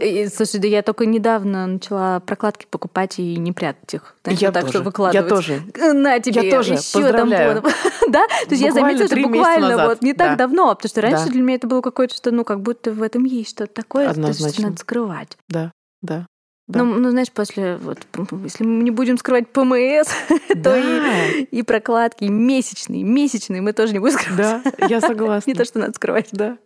И, 0.00 0.28
слушай, 0.28 0.60
да 0.60 0.68
я 0.68 0.82
только 0.82 1.06
недавно 1.06 1.66
начала 1.66 2.20
прокладки 2.20 2.66
покупать 2.70 3.18
и 3.18 3.36
не 3.36 3.52
прятать 3.52 3.94
их. 3.94 4.14
Знаешь, 4.22 4.40
Я 4.40 4.48
вот 4.48 4.54
так, 4.54 4.62
тоже. 4.64 4.72
что 4.74 4.82
выкладывать. 4.84 5.24
Я 5.30 5.36
тоже. 5.36 5.62
На 5.94 6.20
тебе 6.20 6.48
Я 6.48 6.56
тоже. 6.56 6.74
еще 6.74 7.00
Поздравляю. 7.02 7.54
тампонов. 7.62 7.76
да? 8.08 8.26
То 8.26 8.50
есть 8.50 8.62
я 8.62 8.72
заметила, 8.72 9.02
месяца 9.04 9.16
буквально 9.20 9.86
вот 9.88 10.02
не 10.02 10.12
так 10.14 10.30
Да. 10.32 10.36
давно, 10.46 10.74
потому 10.74 10.88
что 10.88 11.00
раньше 11.00 11.24
Да. 11.26 11.30
для 11.32 11.42
меня 11.42 11.54
это 11.56 11.66
было 11.66 11.80
какое-то, 11.80 12.14
что 12.14 12.30
ну 12.30 12.44
как 12.44 12.60
будто 12.62 12.92
в 12.92 13.02
этом 13.02 13.24
есть 13.24 13.50
что-то 13.50 13.72
такое, 13.74 14.06
то, 14.06 14.12
что 14.12 14.20
Однозначно. 14.22 14.68
надо 14.68 14.78
скрывать. 14.80 15.36
Да, 15.48 15.72
да. 16.02 16.26
Да. 16.68 16.82
Ну, 16.84 16.96
ну, 16.98 17.10
знаешь, 17.10 17.32
после 17.32 17.76
вот, 17.78 17.98
если 18.44 18.62
мы 18.62 18.82
не 18.82 18.90
будем 18.90 19.16
скрывать 19.16 19.48
ПМС, 19.48 20.08
то 20.48 20.54
Да. 20.54 20.78
и, 20.78 21.44
и 21.44 21.62
прокладки, 21.62 22.24
и 22.24 22.28
месячные, 22.28 23.04
месячные 23.04 23.62
мы 23.62 23.72
тоже 23.72 23.94
не 23.94 24.00
будем 24.00 24.18
скрывать. 24.18 24.62
Да, 24.78 24.86
я 24.86 25.00
согласна. 25.00 25.48
Не 25.50 25.54
то, 25.54 25.64
что 25.64 25.78
надо 25.78 25.94
скрывать. 25.94 26.28
Да. 26.32 26.58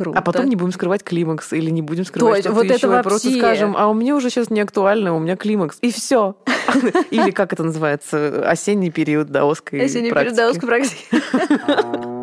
Круто. 0.00 0.18
А 0.18 0.22
потом 0.22 0.46
не 0.46 0.56
будем 0.56 0.72
скрывать 0.72 1.04
климакс 1.04 1.52
или 1.52 1.68
не 1.68 1.82
будем 1.82 2.06
скрывать 2.06 2.44
Точно, 2.44 2.52
что-то 2.52 2.54
вот 2.54 2.64
это 2.64 2.86
еще, 2.86 3.02
просто 3.02 3.28
вообще. 3.28 3.38
скажем, 3.38 3.76
а 3.76 3.88
у 3.88 3.92
меня 3.92 4.16
уже 4.16 4.30
сейчас 4.30 4.48
не 4.48 4.62
актуально, 4.62 5.14
у 5.14 5.18
меня 5.18 5.36
климакс, 5.36 5.76
и 5.82 5.92
все. 5.92 6.36
Или 7.10 7.32
как 7.32 7.52
это 7.52 7.64
называется, 7.64 8.48
осенний 8.48 8.90
период 8.90 9.28
даосской 9.28 9.80
Если 9.80 10.00
не 10.00 10.10
перед 10.10 10.34
практики. 10.34 11.04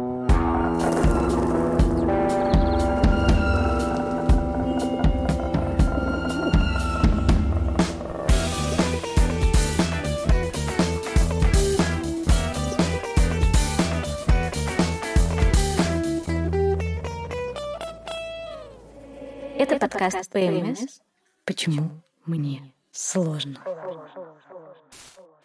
Это 19.59 19.79
подкаст 19.79 20.29
ПМС. 20.31 20.99
Почему 21.43 21.89
мне 22.27 22.61
сложно? 22.91 23.57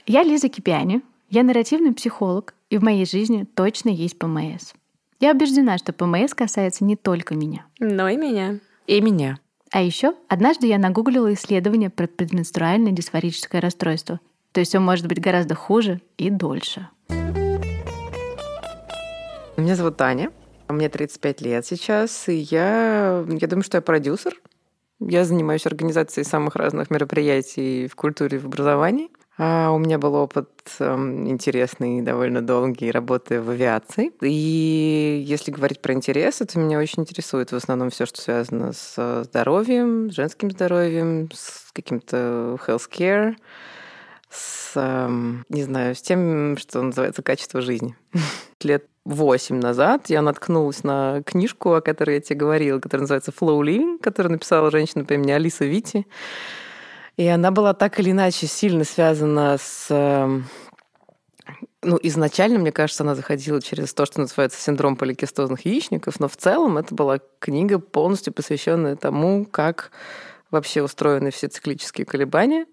Я 0.06 0.22
Лиза 0.22 0.50
Кипяни, 0.50 1.00
я 1.30 1.42
нарративный 1.42 1.94
психолог, 1.94 2.54
и 2.68 2.76
в 2.76 2.82
моей 2.82 3.06
жизни 3.06 3.44
точно 3.54 3.88
есть 3.88 4.18
ПМС. 4.18 4.74
Я 5.18 5.30
убеждена, 5.30 5.78
что 5.78 5.94
ПМС 5.94 6.34
касается 6.34 6.84
не 6.84 6.94
только 6.94 7.34
меня. 7.34 7.64
Но 7.78 8.06
и 8.10 8.18
меня. 8.18 8.58
И 8.86 9.00
меня. 9.00 9.38
А 9.70 9.80
еще 9.80 10.14
однажды 10.28 10.66
я 10.66 10.76
нагуглила 10.76 11.32
исследование 11.32 11.88
про 11.88 12.06
предменструальное 12.06 12.92
дисфорическое 12.92 13.62
расстройство. 13.62 14.20
То 14.52 14.60
есть 14.60 14.72
все 14.72 14.78
может 14.78 15.06
быть 15.06 15.22
гораздо 15.22 15.54
хуже 15.54 16.02
и 16.18 16.28
дольше. 16.28 16.86
Меня 19.56 19.74
зовут 19.74 19.96
Таня, 19.96 20.30
мне 20.72 20.88
35 20.88 21.40
лет 21.40 21.66
сейчас, 21.66 22.28
и 22.28 22.34
я, 22.34 23.24
я 23.28 23.48
думаю, 23.48 23.64
что 23.64 23.78
я 23.78 23.82
продюсер. 23.82 24.34
Я 25.00 25.24
занимаюсь 25.24 25.66
организацией 25.66 26.24
самых 26.24 26.54
разных 26.54 26.90
мероприятий 26.90 27.88
в 27.88 27.96
культуре 27.96 28.38
и 28.38 28.40
в 28.40 28.46
образовании. 28.46 29.10
А 29.38 29.70
у 29.70 29.78
меня 29.78 29.98
был 29.98 30.14
опыт 30.14 30.50
эм, 30.78 31.26
интересный, 31.28 32.02
довольно 32.02 32.42
долгий, 32.42 32.90
работы 32.90 33.40
в 33.40 33.50
авиации. 33.50 34.12
И 34.20 35.24
если 35.26 35.50
говорить 35.50 35.80
про 35.80 35.94
интересы, 35.94 36.44
то 36.44 36.58
меня 36.58 36.78
очень 36.78 37.02
интересует 37.02 37.50
в 37.50 37.56
основном 37.56 37.90
все, 37.90 38.04
что 38.04 38.20
связано 38.20 38.72
с 38.72 39.24
здоровьем, 39.24 40.10
с 40.10 40.14
женским 40.14 40.50
здоровьем, 40.50 41.30
с 41.32 41.72
каким-то 41.72 42.58
healthcare, 42.66 43.34
с, 44.28 44.72
эм, 44.76 45.44
не 45.48 45.62
знаю, 45.62 45.94
с 45.94 46.02
тем, 46.02 46.56
что 46.58 46.82
называется 46.82 47.22
качество 47.22 47.62
жизни. 47.62 47.96
Лет 48.62 48.86
восемь 49.04 49.58
назад 49.60 50.10
я 50.10 50.22
наткнулась 50.22 50.84
на 50.84 51.22
книжку, 51.24 51.74
о 51.74 51.80
которой 51.80 52.16
я 52.16 52.20
тебе 52.20 52.36
говорила, 52.36 52.78
которая 52.78 53.02
называется 53.02 53.32
«Flow 53.32 53.60
Living», 53.60 53.98
которую 53.98 54.32
написала 54.32 54.70
женщина 54.70 55.04
по 55.04 55.14
имени 55.14 55.32
Алиса 55.32 55.64
Вити. 55.64 56.06
И 57.16 57.26
она 57.26 57.50
была 57.50 57.74
так 57.74 57.98
или 58.00 58.10
иначе 58.10 58.46
сильно 58.46 58.84
связана 58.84 59.58
с... 59.58 59.86
эм, 59.90 60.46
Ну, 61.82 61.98
изначально, 62.02 62.60
мне 62.60 62.70
кажется, 62.70 63.02
она 63.02 63.14
заходила 63.14 63.60
через 63.60 63.92
то, 63.92 64.06
что 64.06 64.20
называется 64.20 64.60
синдром 64.60 64.96
поликистозных 64.96 65.66
яичников, 65.66 66.20
но 66.20 66.28
в 66.28 66.36
целом 66.36 66.78
это 66.78 66.94
была 66.94 67.18
книга, 67.40 67.80
полностью 67.80 68.32
посвященная 68.32 68.94
тому, 68.94 69.44
как 69.44 69.90
вообще 70.52 70.82
устроены 70.82 71.30
все 71.32 71.48
циклические 71.48 72.06
колебания 72.06 72.66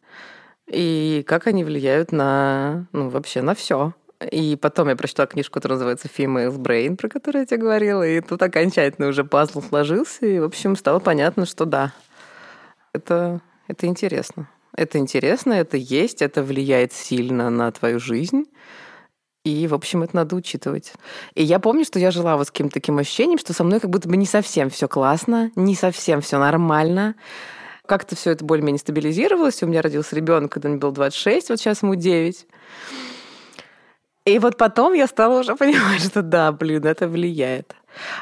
и 0.68 1.24
как 1.26 1.48
они 1.48 1.64
влияют 1.64 2.12
на, 2.12 2.86
ну, 2.92 3.10
вообще 3.10 3.42
на 3.42 3.56
все. 3.56 3.94
И 4.32 4.58
потом 4.58 4.90
я 4.90 4.96
прочитала 4.98 5.28
книжку, 5.28 5.54
которая 5.54 5.78
называется 5.78 6.10
Female 6.10 6.58
Brain, 6.58 6.98
про 6.98 7.08
которую 7.08 7.44
я 7.44 7.46
тебе 7.46 7.62
говорила, 7.62 8.06
и 8.06 8.20
тут 8.20 8.42
окончательно 8.42 9.08
уже 9.08 9.24
пазл 9.24 9.62
сложился, 9.62 10.26
и, 10.26 10.40
в 10.40 10.44
общем, 10.44 10.76
стало 10.76 11.00
понятно, 11.00 11.46
что 11.46 11.64
да, 11.64 11.94
это, 12.92 13.40
это 13.68 13.88
интересно. 13.88 14.50
Это 14.76 14.98
интересно, 14.98 15.54
это 15.54 15.78
есть, 15.78 16.22
это 16.22 16.44
влияет 16.44 16.94
сильно 16.94 17.50
на 17.50 17.72
твою 17.72 18.00
жизнь. 18.00 18.46
И, 19.46 19.68
в 19.68 19.74
общем, 19.74 20.04
это 20.04 20.16
надо 20.16 20.36
учитывать. 20.36 20.94
И 21.34 21.44
я 21.44 21.60
помню, 21.60 21.86
что 21.86 21.98
я 21.98 22.12
жила 22.12 22.36
вот 22.38 22.48
с 22.48 22.52
каким-то 22.52 22.74
таким 22.74 22.98
ощущением, 22.98 23.40
что 23.40 23.54
со 23.54 23.64
мной 23.64 23.80
как 23.80 23.90
будто 23.90 24.08
бы 24.10 24.18
не 24.18 24.26
совсем 24.26 24.70
все 24.70 24.88
классно, 24.88 25.52
не 25.56 25.76
совсем 25.76 26.22
все 26.22 26.38
нормально. 26.38 27.16
Как-то 27.86 28.16
все 28.16 28.32
это 28.32 28.46
более-менее 28.46 28.80
стабилизировалось. 28.80 29.64
У 29.64 29.68
меня 29.68 29.82
родился 29.82 30.16
ребенок, 30.16 30.52
когда 30.52 30.70
мне 30.70 30.78
было 30.78 30.92
26, 30.92 31.50
вот 31.50 31.60
сейчас 31.60 31.82
ему 31.82 31.96
9. 31.96 32.46
И 34.30 34.38
вот 34.38 34.58
потом 34.58 34.94
я 34.94 35.08
стала 35.08 35.40
уже 35.40 35.56
понимать, 35.58 36.04
что 36.04 36.22
да, 36.22 36.52
блин, 36.52 36.86
это 36.86 37.08
влияет. 37.08 37.76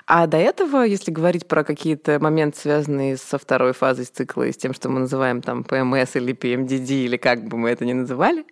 А 0.06 0.25
до 0.28 0.38
этого, 0.38 0.84
если 0.84 1.12
говорить 1.12 1.47
про 1.47 1.66
какие-то 1.66 2.19
моменты, 2.19 2.59
связанные 2.59 3.18
со 3.18 3.38
второй 3.38 3.73
фазой 3.73 4.06
цикла 4.06 4.44
и 4.44 4.53
с 4.53 4.57
тем, 4.57 4.73
что 4.73 4.88
мы 4.88 5.01
называем 5.01 5.41
там 5.41 5.66
ПМС 5.66 6.16
или 6.16 6.31
ПМДД, 6.31 6.91
или 6.91 7.18
как 7.18 7.44
бы 7.44 7.57
мы 7.57 7.69
это 7.69 7.84
ни 7.85 7.91
называли, 7.91 8.45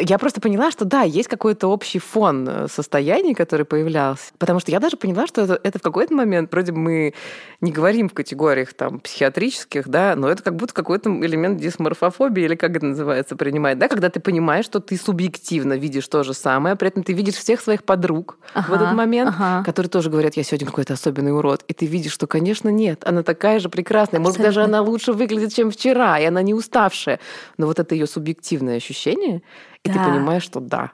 я 0.00 0.18
просто 0.18 0.40
поняла, 0.40 0.70
что 0.70 0.84
да, 0.84 1.02
есть 1.02 1.28
какой-то 1.28 1.68
общий 1.68 1.98
фон 1.98 2.48
э, 2.48 2.66
состояний, 2.68 3.34
который 3.34 3.64
появлялся. 3.64 4.32
Потому 4.38 4.60
что 4.60 4.70
я 4.70 4.80
даже 4.80 4.96
поняла, 4.96 5.26
что 5.26 5.42
это, 5.42 5.60
это 5.62 5.78
в 5.78 5.82
какой-то 5.82 6.14
момент, 6.14 6.52
вроде 6.52 6.72
мы 6.72 7.14
не 7.60 7.72
говорим 7.72 8.08
в 8.08 8.14
категориях 8.14 8.74
там 8.74 9.00
психиатрических, 9.00 9.88
да, 9.88 10.14
но 10.16 10.28
это 10.28 10.42
как 10.42 10.56
будто 10.56 10.74
какой-то 10.74 11.10
элемент 11.10 11.60
дисморфофобии, 11.60 12.44
или 12.44 12.54
как 12.54 12.76
это 12.76 12.86
называется, 12.86 13.36
принимает, 13.36 13.78
да, 13.78 13.88
когда 13.88 14.10
ты 14.10 14.20
понимаешь, 14.20 14.64
что 14.64 14.80
ты 14.80 14.96
субъективно 14.96 15.74
видишь 15.74 16.06
то 16.08 16.22
же 16.22 16.34
самое, 16.34 16.76
при 16.76 16.88
этом 16.88 17.02
ты 17.02 17.12
видишь 17.12 17.34
всех 17.34 17.60
своих 17.60 17.84
подруг 17.84 18.38
в 18.54 18.58
Ага, 18.58 18.76
этот 18.76 18.92
момент, 18.94 19.30
ага. 19.36 19.64
которые 19.64 19.90
тоже 19.90 20.10
говорят, 20.10 20.36
я 20.36 20.42
сегодня 20.42 20.66
какой-то 20.66 20.94
особенный 20.94 21.34
урод. 21.34 21.64
И 21.68 21.72
ты 21.72 21.86
видишь, 21.86 22.12
что, 22.12 22.26
конечно, 22.26 22.68
нет. 22.68 23.02
Она 23.06 23.22
такая 23.22 23.58
же 23.58 23.68
прекрасная. 23.68 24.20
Может, 24.20 24.38
даже 24.38 24.60
Абсолютно. 24.60 24.78
она 24.78 24.88
лучше 24.88 25.12
выглядит, 25.12 25.54
чем 25.54 25.70
вчера, 25.70 26.18
и 26.18 26.24
она 26.24 26.42
не 26.42 26.54
уставшая. 26.54 27.20
Но 27.56 27.66
вот 27.66 27.78
это 27.78 27.94
ее 27.94 28.06
субъективное 28.06 28.76
ощущение, 28.76 29.42
и 29.84 29.88
ты 29.88 29.94
Да. 29.94 30.04
понимаешь, 30.04 30.42
что 30.42 30.60
да. 30.60 30.92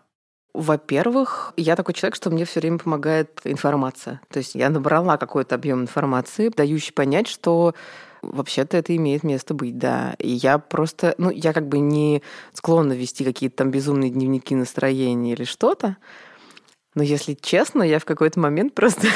Во-первых, 0.54 1.52
я 1.56 1.74
такой 1.74 1.94
человек, 1.94 2.14
что 2.14 2.30
мне 2.30 2.44
все 2.44 2.60
время 2.60 2.78
помогает 2.78 3.40
информация. 3.44 4.20
То 4.30 4.38
есть 4.38 4.54
я 4.54 4.70
набрала 4.70 5.16
какой-то 5.16 5.56
объем 5.56 5.82
информации, 5.82 6.48
дающий 6.48 6.92
понять, 6.92 7.26
что 7.26 7.74
вообще-то 8.22 8.76
это 8.76 8.94
имеет 8.96 9.24
место 9.24 9.52
быть, 9.52 9.78
да. 9.78 10.14
И 10.18 10.28
я 10.28 10.58
просто, 10.58 11.14
ну, 11.18 11.30
я 11.30 11.52
как 11.52 11.68
бы 11.68 11.78
не 11.80 12.22
склонна 12.52 12.92
вести 12.92 13.24
какие-то 13.24 13.56
там 13.56 13.70
безумные 13.70 14.10
дневники 14.10 14.54
настроения 14.54 15.32
или 15.32 15.44
что-то. 15.44 15.96
Но 16.94 17.02
если 17.02 17.34
честно, 17.34 17.82
я 17.82 17.98
в 17.98 18.04
какой-то 18.04 18.38
момент 18.38 18.74
просто 18.76 19.08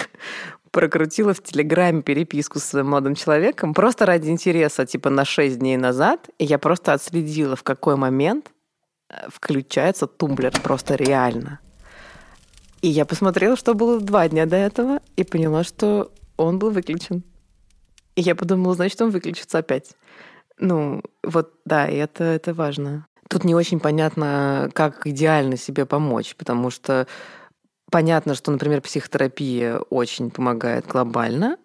прокрутила 0.73 1.35
в 1.35 1.43
Телеграме 1.43 2.03
переписку 2.03 2.59
с 2.59 2.65
своим 2.65 2.89
молодым 2.89 3.15
человеком 3.15 3.75
просто 3.75 4.07
ради 4.07 4.29
интереса, 4.29 4.85
типа 4.87 5.09
на 5.09 5.25
6 5.25 5.59
дней 5.61 5.77
назад, 5.77 6.29
и 6.39 6.45
я 6.45 6.59
просто 6.59 6.93
отследила, 6.93 7.57
в 7.57 7.63
какой 7.63 7.97
момент 7.97 8.51
включается 9.29 10.07
тумблер 10.07 10.53
просто 10.63 10.95
реально. 10.95 11.61
И 12.81 12.89
я 12.89 13.05
посмотрела, 13.05 13.57
что 13.57 13.75
было 13.75 14.01
два 14.01 14.29
дня 14.29 14.47
до 14.47 14.57
этого, 14.57 15.01
и 15.17 15.25
поняла, 15.25 15.65
что 15.65 16.13
он 16.37 16.59
был 16.59 16.71
выключен. 16.71 17.25
И 18.15 18.21
я 18.21 18.35
подумала, 18.35 18.75
значит, 18.75 19.01
он 19.01 19.11
выключится 19.11 19.59
опять. 19.59 19.93
Ну, 20.59 21.03
вот, 21.23 21.53
да, 21.65 21.89
и 21.89 21.97
это, 21.97 22.25
это 22.25 22.55
важно. 22.55 23.07
Тут 23.29 23.45
не 23.45 23.55
очень 23.55 23.81
понятно, 23.81 24.71
как 24.75 25.07
идеально 25.07 25.57
себе 25.57 25.87
помочь, 25.87 26.35
потому 26.37 26.71
что 26.71 27.07
понятно, 27.91 28.35
что, 28.35 28.51
например, 28.51 28.81
психотерапия 28.81 29.79
очень 29.91 30.31
помогает 30.31 30.87
глобально, 30.87 31.59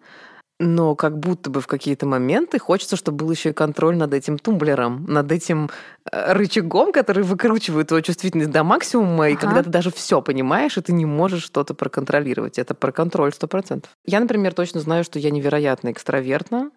но 0.60 0.94
как 0.94 1.18
будто 1.18 1.50
бы 1.50 1.60
в 1.60 1.66
какие-то 1.66 2.06
моменты 2.06 2.58
хочется, 2.58 2.96
чтобы 2.96 3.18
был 3.18 3.30
еще 3.32 3.50
и 3.50 3.52
контроль 3.52 3.96
над 3.96 4.14
этим 4.14 4.38
тумблером, 4.38 5.04
над 5.06 5.32
этим 5.32 5.68
э, 6.10 6.32
рычагом, 6.32 6.92
который 6.92 7.24
выкручивает 7.24 7.88
твою 7.88 8.02
чувствительность 8.02 8.50
до 8.50 8.62
максимума, 8.62 9.28
и 9.28 9.32
Ага. 9.32 9.40
когда 9.40 9.62
ты 9.64 9.70
даже 9.70 9.90
все 9.90 10.22
понимаешь, 10.22 10.78
и 10.78 10.80
ты 10.80 10.92
не 10.92 11.06
можешь 11.06 11.42
что-то 11.42 11.74
проконтролировать. 11.74 12.58
Это 12.58 12.74
про 12.74 12.92
контроль 12.92 13.32
сто 13.32 13.48
процентов. 13.48 13.90
Я, 14.06 14.20
например, 14.20 14.54
точно 14.54 14.80
знаю, 14.80 15.02
что 15.02 15.18
я 15.18 15.30
невероятно 15.30 15.90
экстравертна, 15.90 16.70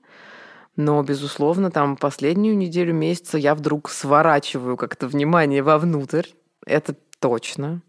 но, 0.76 1.02
безусловно, 1.04 1.70
там 1.72 1.98
последнюю 1.98 2.58
неделю 2.58 2.94
месяца 2.94 3.38
я 3.38 3.54
вдруг 3.56 3.90
сворачиваю 3.90 4.76
как-то 4.78 5.08
внимание 5.08 5.62
вовнутрь. 5.62 6.28
Это 6.66 6.96
точно. 7.20 7.82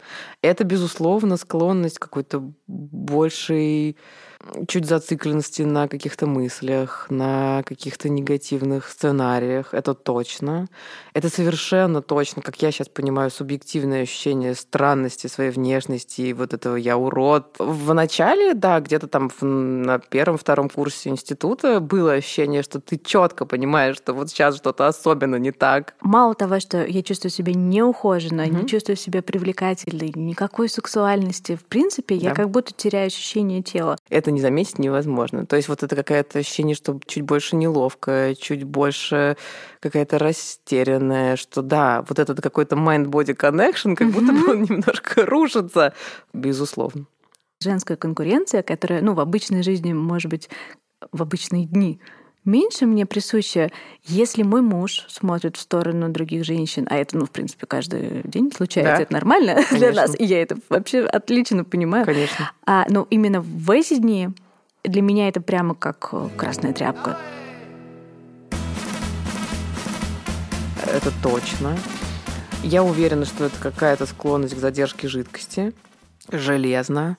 Это, 0.42 0.64
безусловно, 0.64 1.36
склонность 1.36 1.98
к 1.98 2.02
какой-то 2.02 2.52
большей 2.66 3.96
чуть 4.68 4.86
зацикленности 4.86 5.62
на 5.62 5.88
каких-то 5.88 6.26
мыслях, 6.26 7.06
на 7.10 7.62
каких-то 7.64 8.08
негативных 8.08 8.88
сценариях, 8.88 9.74
это 9.74 9.94
точно. 9.94 10.68
Это 11.12 11.28
совершенно 11.28 12.02
точно, 12.02 12.42
как 12.42 12.62
я 12.62 12.70
сейчас 12.70 12.88
понимаю, 12.88 13.30
субъективное 13.30 14.02
ощущение 14.02 14.54
странности 14.54 15.26
своей 15.26 15.50
внешности 15.50 16.22
и 16.22 16.32
вот 16.32 16.54
этого 16.54 16.76
«я 16.76 16.96
урод». 16.96 17.56
В 17.58 17.92
начале, 17.92 18.54
да, 18.54 18.80
где-то 18.80 19.08
там 19.08 19.30
на 19.40 19.98
первом-втором 19.98 20.68
курсе 20.68 21.10
института 21.10 21.80
было 21.80 22.12
ощущение, 22.12 22.62
что 22.62 22.80
ты 22.80 22.98
четко 22.98 23.44
понимаешь, 23.44 23.96
что 23.96 24.12
вот 24.12 24.30
сейчас 24.30 24.56
что-то 24.56 24.86
особенно 24.86 25.36
не 25.36 25.50
так. 25.50 25.94
Мало 26.00 26.34
того, 26.34 26.60
что 26.60 26.84
я 26.84 27.02
чувствую 27.02 27.32
себя 27.32 27.52
неухоженно, 27.54 28.42
mm-hmm. 28.42 28.62
не 28.62 28.68
чувствую 28.68 28.96
себя 28.96 29.22
привлекательной, 29.22 30.12
никакой 30.14 30.68
сексуальности. 30.68 31.56
В 31.56 31.64
принципе, 31.64 32.14
я 32.14 32.30
да. 32.30 32.36
как 32.36 32.50
будто 32.50 32.72
теряю 32.72 33.08
ощущение 33.08 33.62
тела. 33.62 33.96
Это 34.08 34.27
не 34.30 34.40
заметить 34.40 34.78
невозможно. 34.78 35.46
То 35.46 35.56
есть 35.56 35.68
вот 35.68 35.82
это 35.82 35.96
какое-то 35.96 36.38
ощущение, 36.38 36.74
что 36.74 36.98
чуть 37.06 37.22
больше 37.22 37.56
неловко, 37.56 38.34
чуть 38.38 38.64
больше 38.64 39.36
какая-то 39.80 40.18
растерянная, 40.18 41.36
что 41.36 41.62
да, 41.62 42.04
вот 42.08 42.18
этот 42.18 42.40
какой-то 42.40 42.76
mind-body 42.76 43.36
connection, 43.36 43.94
как 43.94 44.08
mm-hmm. 44.08 44.12
будто 44.12 44.32
бы 44.32 44.50
он 44.50 44.62
немножко 44.62 45.26
рушится, 45.26 45.94
безусловно. 46.32 47.06
Женская 47.62 47.96
конкуренция, 47.96 48.62
которая, 48.62 49.02
ну, 49.02 49.14
в 49.14 49.20
обычной 49.20 49.62
жизни, 49.62 49.92
может 49.92 50.30
быть, 50.30 50.48
в 51.12 51.22
обычные 51.22 51.66
дни 51.66 52.00
меньше 52.48 52.86
мне 52.86 53.06
присуще, 53.06 53.70
если 54.04 54.42
мой 54.42 54.62
муж 54.62 55.04
смотрит 55.08 55.56
в 55.56 55.60
сторону 55.60 56.08
других 56.08 56.44
женщин, 56.44 56.86
а 56.90 56.96
это, 56.96 57.16
ну, 57.16 57.26
в 57.26 57.30
принципе, 57.30 57.66
каждый 57.66 58.22
день 58.24 58.50
случается, 58.52 58.96
да? 58.96 59.02
это 59.02 59.12
нормально 59.12 59.54
Конечно. 59.54 59.78
для 59.78 59.92
нас, 59.92 60.18
и 60.18 60.24
я 60.24 60.42
это 60.42 60.56
вообще 60.68 61.04
отлично 61.04 61.64
понимаю. 61.64 62.04
Конечно. 62.04 62.50
А, 62.66 62.86
но 62.88 63.06
именно 63.10 63.40
в 63.40 63.70
эти 63.70 63.98
дни 63.98 64.30
для 64.82 65.02
меня 65.02 65.28
это 65.28 65.40
прямо 65.40 65.74
как 65.74 66.08
э, 66.12 66.28
красная 66.36 66.72
тряпка. 66.72 67.18
Это 70.86 71.12
точно. 71.22 71.76
Я 72.62 72.82
уверена, 72.82 73.26
что 73.26 73.44
это 73.44 73.60
какая-то 73.60 74.06
склонность 74.06 74.54
к 74.54 74.58
задержке 74.58 75.06
жидкости. 75.06 75.72
Железно 76.30 77.18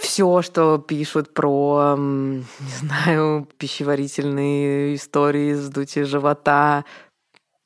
все, 0.00 0.42
что 0.42 0.78
пишут 0.78 1.34
про, 1.34 1.96
не 1.96 2.44
знаю, 2.78 3.48
пищеварительные 3.58 4.94
истории, 4.94 5.54
сдутие 5.54 6.04
живота, 6.04 6.84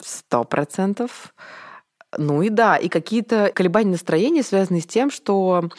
сто 0.01 0.45
процентов. 0.45 1.35
Ну 2.19 2.43
и 2.43 2.49
да, 2.51 2.77
и 2.77 2.89
какие-то 2.89 3.51
колебания 3.55 3.93
настроения 3.93 4.43
связаны 4.43 4.81
с 4.81 4.87
тем, 4.87 5.11
что 5.11 5.71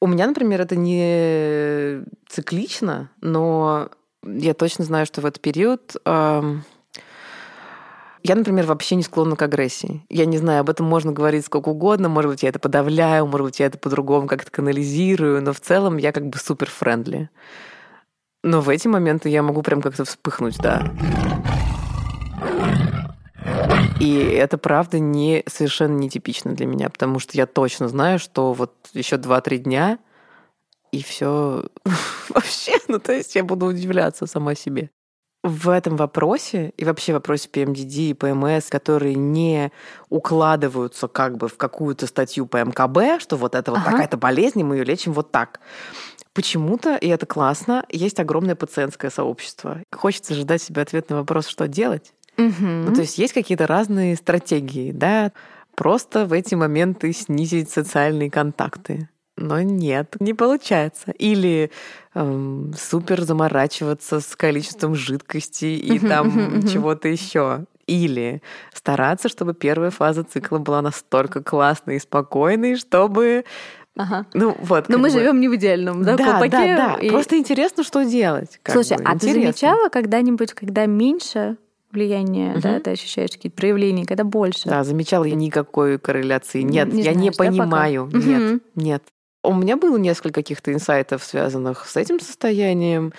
у 0.00 0.06
меня, 0.06 0.26
например, 0.26 0.60
это 0.60 0.76
не 0.76 2.04
циклично, 2.28 3.10
но 3.20 3.90
я 4.24 4.54
точно 4.54 4.84
знаю, 4.84 5.06
что 5.06 5.20
в 5.20 5.26
этот 5.26 5.40
период 5.40 5.96
я, 8.26 8.34
например, 8.34 8.66
вообще 8.66 8.96
не 8.96 9.04
склонна 9.04 9.36
к 9.36 9.42
агрессии. 9.42 10.04
Я 10.08 10.26
не 10.26 10.38
знаю, 10.38 10.60
об 10.60 10.70
этом 10.70 10.84
можно 10.84 11.12
говорить 11.12 11.44
сколько 11.44 11.68
угодно, 11.68 12.08
может 12.08 12.30
быть, 12.32 12.42
я 12.42 12.48
это 12.48 12.58
подавляю, 12.58 13.26
может 13.26 13.46
быть, 13.46 13.60
я 13.60 13.66
это 13.66 13.78
по-другому 13.78 14.26
как-то 14.26 14.50
канализирую, 14.50 15.42
но 15.42 15.52
в 15.52 15.60
целом 15.60 15.96
я 15.96 16.10
как 16.10 16.26
бы 16.26 16.36
супер 16.38 16.68
френдли. 16.68 17.30
Но 18.42 18.60
в 18.60 18.68
эти 18.68 18.88
моменты 18.88 19.28
я 19.28 19.42
могу 19.42 19.62
прям 19.62 19.80
как-то 19.80 20.04
вспыхнуть, 20.04 20.58
да. 20.58 20.92
И 24.00 24.18
это 24.18 24.58
правда 24.58 24.98
не 24.98 25.44
совершенно 25.46 25.96
нетипично 25.96 26.52
для 26.52 26.66
меня, 26.66 26.90
потому 26.90 27.20
что 27.20 27.36
я 27.36 27.46
точно 27.46 27.88
знаю, 27.88 28.18
что 28.18 28.52
вот 28.52 28.74
еще 28.92 29.16
2-3 29.16 29.58
дня 29.58 29.98
и 30.90 31.02
все 31.02 31.64
вообще, 32.28 32.72
ну 32.88 32.98
то 32.98 33.12
есть 33.12 33.36
я 33.36 33.44
буду 33.44 33.66
удивляться 33.66 34.26
сама 34.26 34.56
себе 34.56 34.90
в 35.46 35.68
этом 35.68 35.96
вопросе 35.96 36.72
и 36.76 36.84
вообще 36.84 37.12
в 37.12 37.14
вопросе 37.14 37.48
PMDD 37.52 38.10
и 38.10 38.14
ПМС, 38.14 38.68
которые 38.68 39.14
не 39.14 39.72
укладываются 40.08 41.08
как 41.08 41.36
бы 41.36 41.48
в 41.48 41.56
какую-то 41.56 42.06
статью 42.06 42.46
по 42.46 42.58
МКБ, 42.58 43.22
что 43.22 43.36
вот 43.36 43.54
это 43.54 43.70
вот 43.70 43.80
ага. 43.80 43.92
такая-то 43.92 44.16
болезнь, 44.16 44.60
и 44.60 44.64
мы 44.64 44.76
ее 44.76 44.84
лечим 44.84 45.12
вот 45.12 45.30
так. 45.30 45.60
Почему-то, 46.32 46.96
и 46.96 47.08
это 47.08 47.24
классно, 47.24 47.84
есть 47.88 48.20
огромное 48.20 48.56
пациентское 48.56 49.10
сообщество. 49.10 49.78
Хочется 49.90 50.34
же 50.34 50.44
дать 50.44 50.62
себе 50.62 50.82
ответ 50.82 51.08
на 51.08 51.16
вопрос, 51.16 51.46
что 51.46 51.66
делать. 51.66 52.12
Угу. 52.36 52.66
Ну, 52.66 52.94
то 52.94 53.00
есть 53.00 53.16
есть 53.16 53.32
какие-то 53.32 53.66
разные 53.66 54.16
стратегии, 54.16 54.92
да, 54.92 55.32
просто 55.74 56.26
в 56.26 56.32
эти 56.32 56.54
моменты 56.54 57.12
снизить 57.12 57.70
социальные 57.70 58.30
контакты 58.30 59.08
но 59.36 59.60
нет, 59.60 60.16
не 60.20 60.34
получается. 60.34 61.10
Или 61.12 61.70
эм, 62.14 62.72
супер 62.76 63.22
заморачиваться 63.22 64.20
с 64.20 64.34
количеством 64.34 64.94
жидкости 64.94 65.66
и 65.66 65.98
там 65.98 66.66
чего-то 66.68 67.08
еще. 67.08 67.66
Или 67.86 68.42
стараться, 68.74 69.28
чтобы 69.28 69.54
первая 69.54 69.90
фаза 69.90 70.24
цикла 70.24 70.58
была 70.58 70.82
настолько 70.82 71.42
классной 71.42 71.96
и 71.96 72.00
спокойной, 72.00 72.76
чтобы 72.76 73.44
Ага. 73.96 74.26
Ну 74.34 74.54
вот. 74.60 74.88
Но 74.88 74.98
мы 74.98 75.04
бы. 75.04 75.10
живем 75.10 75.40
не 75.40 75.48
в 75.48 75.56
идеальном, 75.56 76.02
да, 76.02 76.16
да 76.16 76.32
колпаке. 76.32 76.50
Да, 76.50 76.76
да. 76.76 76.94
И... 77.00 77.08
Просто 77.08 77.38
интересно, 77.38 77.82
что 77.82 78.04
делать. 78.04 78.60
Слушай, 78.66 78.98
бы. 78.98 79.04
а 79.06 79.14
интересно. 79.14 79.40
ты 79.40 79.46
замечала 79.46 79.88
когда-нибудь, 79.88 80.52
когда 80.52 80.84
меньше 80.84 81.56
влияние, 81.92 82.52
угу. 82.52 82.60
да, 82.60 82.80
ты 82.80 82.90
ощущаешь 82.90 83.30
какие-то 83.30 83.56
проявления, 83.56 84.04
когда 84.04 84.24
больше? 84.24 84.68
Да, 84.68 84.84
замечала 84.84 85.24
я 85.24 85.34
никакой 85.34 85.98
корреляции. 85.98 86.60
Нет, 86.60 86.92
не 86.92 87.02
я 87.02 87.12
знаешь, 87.12 87.16
не 87.16 87.30
понимаю. 87.30 88.10
Да, 88.12 88.18
нет, 88.18 88.52
угу. 88.52 88.60
нет. 88.74 89.02
У 89.46 89.54
меня 89.54 89.76
было 89.76 89.96
несколько 89.96 90.40
каких-то 90.40 90.72
инсайтов, 90.72 91.24
связанных 91.24 91.86
с 91.86 91.96
этим 91.96 92.20
состоянием. 92.20 93.12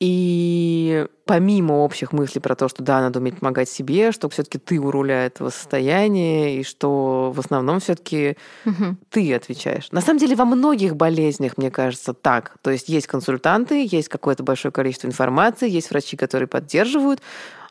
И 0.00 1.06
помимо 1.26 1.74
общих 1.74 2.12
мыслей 2.12 2.40
про 2.40 2.56
то, 2.56 2.68
что 2.70 2.82
да, 2.82 3.02
надо 3.02 3.18
уметь 3.18 3.38
помогать 3.38 3.68
себе, 3.68 4.12
что 4.12 4.30
все-таки 4.30 4.56
ты 4.56 4.78
у 4.78 4.90
руля 4.90 5.26
этого 5.26 5.50
состояния, 5.50 6.58
и 6.58 6.62
что 6.64 7.30
в 7.32 7.38
основном 7.38 7.80
все-таки 7.80 8.38
угу. 8.64 8.96
ты 9.10 9.34
отвечаешь. 9.34 9.92
На 9.92 10.00
самом 10.00 10.18
деле 10.18 10.36
во 10.36 10.46
многих 10.46 10.96
болезнях, 10.96 11.58
мне 11.58 11.70
кажется, 11.70 12.14
так. 12.14 12.56
То 12.62 12.70
есть 12.70 12.88
есть 12.88 13.06
консультанты, 13.06 13.86
есть 13.90 14.08
какое-то 14.08 14.42
большое 14.42 14.72
количество 14.72 15.06
информации, 15.06 15.68
есть 15.68 15.90
врачи, 15.90 16.16
которые 16.16 16.48
поддерживают, 16.48 17.20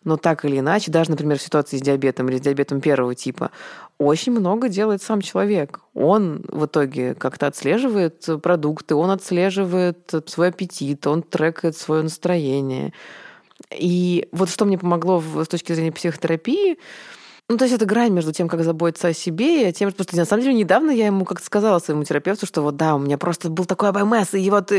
но 0.04 0.18
так 0.18 0.46
или 0.46 0.60
иначе, 0.60 0.92
даже, 0.92 1.12
например, 1.12 1.38
в 1.38 1.42
ситуации 1.42 1.78
с 1.78 1.82
диабетом 1.82 2.30
или 2.30 2.38
с 2.38 2.42
диабетом 2.42 2.82
первого 2.82 3.16
типа, 3.16 3.52
очень 3.98 4.32
много 4.32 4.70
делает 4.70 5.02
сам 5.02 5.22
человек. 5.22 5.82
Он 5.94 6.44
в 6.48 6.66
итоге 6.66 7.16
как-то 7.16 7.48
отслеживает 7.48 8.26
продукты, 8.42 8.96
он 8.96 9.12
отслеживает 9.12 10.12
свой 10.26 10.50
аппетит, 10.50 11.06
он 11.06 11.22
трекает 11.22 11.76
свое 11.76 12.04
настроение. 12.04 12.94
И 13.78 14.28
вот 14.32 14.50
что 14.50 14.66
мне 14.66 14.78
помогло 14.78 15.22
с 15.22 15.48
точки 15.48 15.74
зрения 15.74 15.92
психотерапии, 15.92 16.78
ну, 17.50 17.58
то 17.58 17.66
есть 17.66 17.76
это 17.76 17.86
грань 17.86 18.14
между 18.14 18.32
тем, 18.32 18.48
как 18.48 18.64
заботиться 18.64 19.08
о 19.08 19.14
себе, 19.14 19.68
и 19.70 19.74
тем, 19.74 19.90
что 19.90 20.06
на 20.16 20.26
самом 20.26 20.44
деле 20.44 20.56
недавно 20.56 20.92
я 20.92 21.08
ему 21.08 21.26
как-то 21.26 21.44
сказала 21.44 21.80
своему 21.80 22.04
терапевту, 22.04 22.46
что 22.46 22.62
вот 22.62 22.78
да, 22.78 22.96
у 22.96 23.00
меня 23.00 23.18
просто 23.18 23.50
был 23.50 23.66
такой 23.66 23.90
АБМС, 23.90 24.36
и 24.36 24.50
вот 24.52 24.72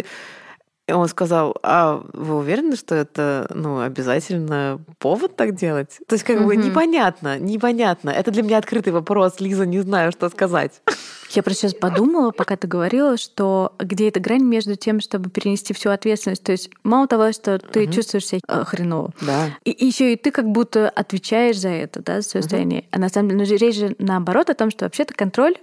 и 0.90 0.92
он 0.92 1.06
сказал, 1.06 1.56
а 1.62 2.02
вы 2.12 2.34
уверены, 2.34 2.74
что 2.74 2.96
это 2.96 3.48
ну, 3.54 3.80
обязательно 3.80 4.80
повод 4.98 5.36
так 5.36 5.54
делать? 5.54 5.98
То 6.08 6.14
есть 6.14 6.24
как 6.24 6.44
бы 6.44 6.56
непонятно, 6.56 7.38
непонятно. 7.38 8.10
Это 8.10 8.32
для 8.32 8.42
меня 8.42 8.58
открытый 8.58 8.92
вопрос, 8.92 9.38
Лиза, 9.38 9.66
не 9.66 9.80
знаю, 9.80 10.10
что 10.10 10.28
сказать. 10.30 10.82
Я 11.30 11.44
просто 11.44 11.68
сейчас 11.68 11.74
подумала, 11.74 12.32
пока 12.32 12.56
ты 12.56 12.66
говорила, 12.66 13.16
что 13.16 13.72
где 13.78 14.08
эта 14.08 14.18
грань 14.18 14.42
между 14.42 14.74
тем, 14.74 15.00
чтобы 15.00 15.30
перенести 15.30 15.72
всю 15.72 15.90
ответственность. 15.90 16.42
То 16.42 16.50
есть 16.50 16.70
мало 16.82 17.06
того, 17.06 17.30
что 17.30 17.60
ты 17.60 17.84
угу. 17.84 17.92
чувствуешь 17.92 18.26
себя 18.26 18.40
э, 18.48 18.64
хреново, 18.64 19.12
да. 19.20 19.56
и 19.64 19.86
еще 19.86 20.12
и 20.12 20.16
ты 20.16 20.32
как 20.32 20.46
будто 20.46 20.88
отвечаешь 20.88 21.60
за 21.60 21.68
это, 21.68 22.02
да, 22.02 22.20
за 22.20 22.28
свое 22.28 22.42
состояние. 22.42 22.84
А 22.90 22.98
на 22.98 23.08
самом 23.08 23.28
деле, 23.28 23.44
ну, 23.44 23.56
речь 23.58 23.76
же 23.76 23.94
наоборот 24.00 24.50
о 24.50 24.54
том, 24.54 24.72
что 24.72 24.86
вообще-то 24.86 25.14
контроль 25.14 25.54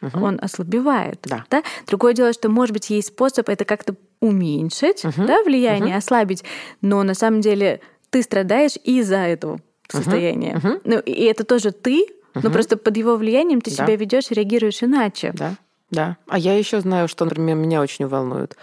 угу. 0.00 0.24
он 0.24 0.38
ослабевает. 0.40 1.20
Да. 1.24 1.44
Да? 1.50 1.62
Другое 1.86 2.14
дело, 2.14 2.32
что, 2.32 2.48
может 2.48 2.72
быть, 2.72 2.88
есть 2.88 3.08
способ 3.08 3.50
это 3.50 3.66
как-то 3.66 3.94
уменьшить, 4.22 5.04
угу. 5.04 5.26
да, 5.26 5.42
влияние, 5.42 5.90
угу. 5.90 5.98
ослабить, 5.98 6.44
но 6.80 7.02
на 7.02 7.14
самом 7.14 7.42
деле 7.42 7.80
ты 8.10 8.22
страдаешь 8.22 8.76
из-за 8.84 9.16
этого 9.16 9.60
состояния. 9.88 10.56
Угу. 10.56 10.80
Ну, 10.84 11.00
и 11.00 11.24
это 11.24 11.44
тоже 11.44 11.72
ты, 11.72 12.06
угу. 12.34 12.44
но 12.44 12.50
просто 12.50 12.76
под 12.76 12.96
его 12.96 13.16
влиянием 13.16 13.60
ты 13.60 13.70
да. 13.70 13.84
себя 13.84 13.96
ведешь 13.96 14.30
и 14.30 14.34
реагируешь 14.34 14.82
иначе. 14.82 15.32
Да, 15.34 15.56
да. 15.90 16.16
А 16.28 16.38
я 16.38 16.56
еще 16.56 16.80
знаю, 16.80 17.08
что, 17.08 17.24
например, 17.24 17.56
меня 17.56 17.80
очень 17.80 18.06
волнует 18.06 18.56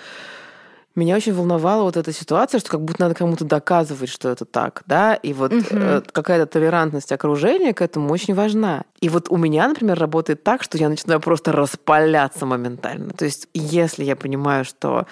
меня 1.00 1.16
очень 1.16 1.34
волновала 1.34 1.84
вот 1.84 1.98
эта 1.98 2.12
ситуация, 2.14 2.60
что 2.60 2.70
как 2.70 2.82
будто 2.82 3.02
надо 3.02 3.16
кому-то 3.16 3.46
доказывать, 3.46 4.10
что 4.10 4.30
это 4.30 4.46
так, 4.46 4.84
да, 4.86 5.16
и 5.16 5.34
вот 5.34 5.54
угу. 5.54 5.66
э, 5.72 6.02
какая-то 6.12 6.46
толерантность 6.46 7.12
окружения 7.12 7.74
к 7.74 7.82
этому 7.82 8.12
очень 8.12 8.36
важна. 8.36 8.84
И 9.00 9.10
вот 9.10 9.28
у 9.30 9.38
меня, 9.38 9.68
например, 9.68 9.98
работает 9.98 10.44
так, 10.44 10.62
что 10.62 10.78
я 10.78 10.90
начинаю 10.90 11.20
просто 11.20 11.52
распаляться 11.52 12.46
моментально. 12.46 13.14
То 13.14 13.26
есть, 13.26 13.48
если 13.54 14.04
я 14.04 14.16
понимаю, 14.16 14.66
что 14.66 15.08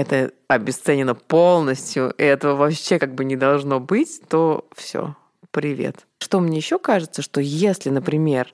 это 0.00 0.32
обесценено 0.48 1.14
полностью, 1.14 2.10
и 2.18 2.22
этого 2.22 2.56
вообще 2.56 2.98
как 2.98 3.14
бы 3.14 3.24
не 3.24 3.36
должно 3.36 3.80
быть, 3.80 4.20
то 4.28 4.66
все, 4.74 5.14
привет. 5.50 6.06
Что 6.20 6.40
мне 6.40 6.58
еще 6.58 6.78
кажется, 6.78 7.22
что 7.22 7.40
если, 7.40 7.90
например, 7.90 8.52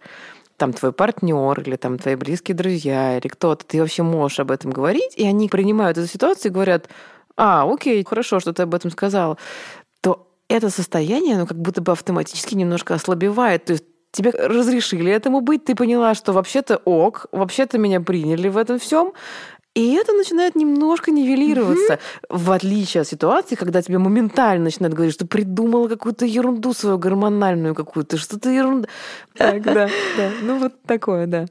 там 0.57 0.73
твой 0.73 0.93
партнер 0.93 1.61
или 1.61 1.77
там 1.77 1.99
твои 1.99 2.15
близкие 2.15 2.55
друзья 2.55 3.19
или 3.19 3.29
кто-то, 3.29 3.65
ты 3.65 3.81
вообще 3.81 4.03
можешь 4.03 4.41
об 4.41 4.51
этом 4.51 4.71
говорить, 4.71 5.15
и 5.17 5.27
они 5.27 5.49
принимают 5.49 5.99
эту 5.99 6.07
ситуацию 6.07 6.51
и 6.51 6.55
говорят, 6.55 6.89
а, 7.37 7.71
окей, 7.71 8.05
хорошо, 8.05 8.41
что 8.41 8.53
ты 8.53 8.63
об 8.63 8.75
этом 8.75 8.91
сказал, 8.91 9.39
то 10.01 10.29
это 10.49 10.71
состояние, 10.71 11.35
оно 11.35 11.47
как 11.47 11.59
будто 11.59 11.81
бы 11.81 11.93
автоматически 11.93 12.55
немножко 12.55 12.95
ослабевает. 12.95 13.65
То 13.65 13.73
есть 13.73 13.85
тебе 14.13 14.31
разрешили 14.31 15.11
этому 15.11 15.41
быть, 15.41 15.65
ты 15.65 15.75
поняла, 15.75 16.15
что 16.15 16.33
вообще-то 16.33 16.77
ок, 16.85 17.27
вообще-то 17.33 17.79
меня 17.79 18.01
приняли 18.01 18.49
в 18.49 18.57
этом 18.57 18.79
всем, 18.79 19.13
и 19.75 19.95
это 19.95 20.13
начинает 20.13 20.55
немножко 20.55 21.11
нивелироваться, 21.11 21.95
mm-hmm. 21.95 22.27
в 22.29 22.51
отличие 22.53 23.01
от 23.01 23.09
ситуации, 23.09 23.57
когда 23.57 23.83
тебе 23.83 23.99
моментально 23.99 24.65
начинают 24.65 24.95
говорить, 24.95 25.15
что 25.15 25.27
придумала 25.27 25.89
какую-то 25.89 26.25
ерунду 26.25 26.73
свою 26.73 26.99
гормональную 26.99 27.75
какую-то, 27.75 28.17
что-то 28.17 28.51
ерунда. 28.51 28.89
Так, 29.35 29.63
да, 29.63 29.89
да. 30.17 30.31
Ну 30.43 30.59
вот 30.59 30.81
такое, 30.83 31.27
да. 31.27 31.47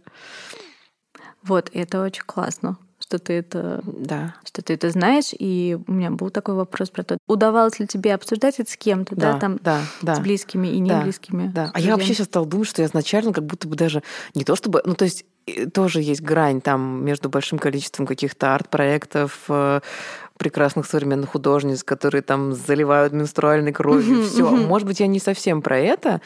Вот, 1.44 1.70
это 1.74 2.02
очень 2.02 2.24
классно 2.26 2.78
что 3.14 3.20
ты 3.20 3.34
это, 3.34 3.82
да. 3.86 4.36
что 4.44 4.64
ты 4.64 4.74
это 4.74 4.90
знаешь. 4.90 5.34
И 5.38 5.78
у 5.88 5.92
меня 5.92 6.10
был 6.10 6.32
такой 6.32 6.56
вопрос 6.56 6.90
про 6.90 7.04
то, 7.04 7.18
удавалось 7.28 7.80
ли 7.80 7.86
тебе 7.86 8.16
обсуждать 8.16 8.60
это 8.60 8.72
с 8.72 8.76
кем-то, 8.76 9.16
да, 9.16 9.34
да 9.34 9.40
там 9.40 9.60
да, 9.62 9.82
да, 10.02 10.16
с 10.16 10.20
близкими 10.20 10.68
и 10.68 10.80
не 10.80 10.92
близкими. 10.92 11.48
Да. 11.54 11.70
А 11.74 11.80
я 11.80 11.94
вообще 11.94 12.16
сейчас 12.16 12.26
стала 12.26 12.48
думать, 12.48 12.68
что 12.68 12.82
я 12.82 12.88
изначально 12.88 13.32
как 13.32 13.46
будто 13.46 13.68
бы 13.68 13.76
даже 13.76 14.02
не 14.34 14.44
то 14.44 14.56
чтобы, 14.56 14.82
ну 14.84 14.96
то 14.96 15.06
есть 15.06 15.26
тоже 15.74 16.02
есть 16.02 16.22
грань 16.22 16.60
там 16.60 17.06
между 17.06 17.30
большим 17.30 17.60
количеством 17.60 18.08
каких-то 18.08 18.56
арт-проектов, 18.56 19.42
э, 19.50 19.82
прекрасных 20.38 20.88
современных 20.88 21.30
художниц, 21.32 21.84
которые 21.84 22.24
там 22.24 22.54
заливают 22.54 23.14
менструальной 23.14 23.74
кровью. 23.74 24.24
Все. 24.24 24.50
Может 24.50 24.88
быть, 24.88 25.00
я 25.02 25.08
не 25.08 25.20
совсем 25.20 25.62
про 25.62 25.78
это, 25.78 26.22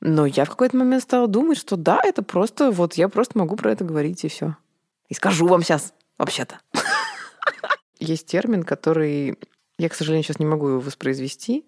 но 0.00 0.26
я 0.26 0.44
в 0.44 0.50
какой-то 0.50 0.76
момент 0.76 1.02
стала 1.02 1.28
думать, 1.28 1.56
что 1.56 1.76
да, 1.76 2.00
это 2.04 2.22
просто 2.22 2.70
вот 2.70 2.94
я 2.94 3.08
просто 3.08 3.38
могу 3.38 3.56
про 3.56 3.72
это 3.72 3.84
говорить 3.84 4.22
и 4.24 4.28
все. 4.28 4.56
И 5.08 5.14
скажу 5.14 5.46
вам 5.46 5.62
сейчас 5.62 5.92
вообще-то. 6.18 6.58
Есть 7.98 8.26
термин, 8.26 8.62
который 8.62 9.38
я, 9.78 9.88
к 9.88 9.94
сожалению, 9.94 10.24
сейчас 10.24 10.38
не 10.38 10.46
могу 10.46 10.68
его 10.68 10.80
воспроизвести, 10.80 11.64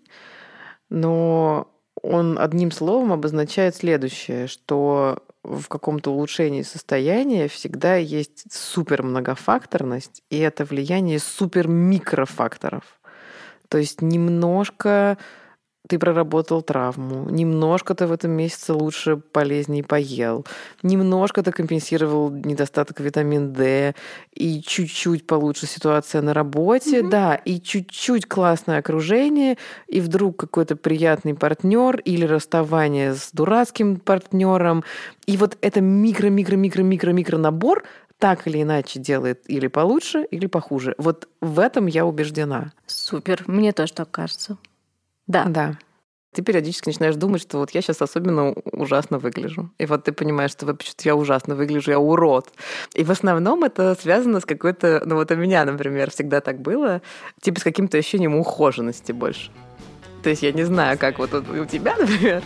но 0.89 1.69
он 2.03 2.39
одним 2.39 2.71
словом 2.71 3.13
обозначает 3.13 3.77
следующее, 3.77 4.47
что 4.47 5.23
в 5.43 5.69
каком-то 5.69 6.11
улучшении 6.13 6.63
состояния 6.63 7.49
всегда 7.49 7.97
есть 7.97 8.53
супер 8.53 9.03
многофакторность, 9.03 10.23
и 10.31 10.39
это 10.39 10.65
влияние 10.65 11.19
супер 11.19 11.69
микрофакторов. 11.69 12.85
То 13.69 13.79
есть 13.79 14.03
немножко 14.03 15.19
ты 15.89 15.99
проработал 15.99 16.63
травму, 16.63 17.29
немножко 17.31 17.95
ты 17.95 18.07
в 18.07 18.13
этом 18.13 18.31
месяце 18.33 18.75
лучше, 18.75 19.17
полезнее 19.17 19.83
поел, 19.83 20.47
немножко 20.83 21.43
ты 21.43 21.51
компенсировал 21.51 22.31
недостаток 22.31 23.01
витамин 23.01 23.53
D, 23.53 23.95
и 24.35 24.63
чуть-чуть 24.63 25.27
получше 25.27 25.67
ситуация 25.67 26.21
на 26.23 26.35
работе, 26.35 27.01
mm-hmm. 27.01 27.09
да, 27.09 27.35
и 27.35 27.61
чуть-чуть 27.61 28.27
классное 28.27 28.79
окружение, 28.79 29.57
и 29.89 30.01
вдруг 30.01 30.37
какой-то 30.37 30.77
приятный 30.77 31.35
партнер 31.35 31.97
или 32.01 32.25
расставание 32.25 33.15
с 33.15 33.31
дурацким 33.33 33.97
партнером, 33.97 34.85
и 35.27 35.37
вот 35.39 35.57
это 35.63 35.81
микро-микро-микро-микро-микро 35.81 37.39
набор 37.39 37.85
так 38.19 38.47
или 38.47 38.63
иначе 38.63 38.99
делает 38.99 39.49
или 39.49 39.69
получше, 39.69 40.25
или 40.31 40.47
похуже. 40.47 40.95
Вот 40.99 41.29
в 41.41 41.61
этом 41.61 41.87
я 41.87 42.05
убеждена. 42.05 42.73
Супер, 42.87 43.45
мне 43.47 43.73
тоже 43.73 43.93
так 43.93 44.11
кажется. 44.11 44.59
Да. 45.29 45.45
Да. 45.45 45.79
Ты 46.35 46.43
периодически 46.43 46.89
начинаешь 46.89 47.17
думать, 47.17 47.41
что 47.41 47.59
вот 47.59 47.71
я 47.71 47.81
сейчас 47.81 48.03
особенно 48.03 48.53
ужасно 48.73 49.19
выгляжу. 49.19 49.71
И 49.79 49.87
вот 49.87 50.05
ты 50.05 50.13
понимаешь, 50.13 50.51
что 50.51 50.67
вообще 50.67 50.93
я 51.05 51.17
ужасно 51.17 51.55
выгляжу, 51.55 51.91
я 51.91 51.99
урод. 51.99 52.53
И 52.95 53.03
в 53.03 53.11
основном 53.11 53.65
это 53.65 53.97
связано 53.99 54.41
с 54.41 54.45
какой-то... 54.45 55.03
Ну 55.07 55.15
вот 55.15 55.31
у 55.31 55.37
меня, 55.37 55.65
например, 55.65 56.11
всегда 56.11 56.41
так 56.41 56.61
было, 56.61 57.01
типа 57.41 57.61
с 57.61 57.63
каким-то 57.63 57.97
ощущением 57.97 58.37
ухоженности 58.37 59.13
больше. 59.13 59.51
То 60.23 60.31
есть 60.31 60.43
я 60.43 60.53
не 60.53 60.65
знаю, 60.65 60.99
как 60.99 61.19
вот 61.19 61.33
у 61.33 61.65
тебя, 61.65 61.97
например, 61.99 62.43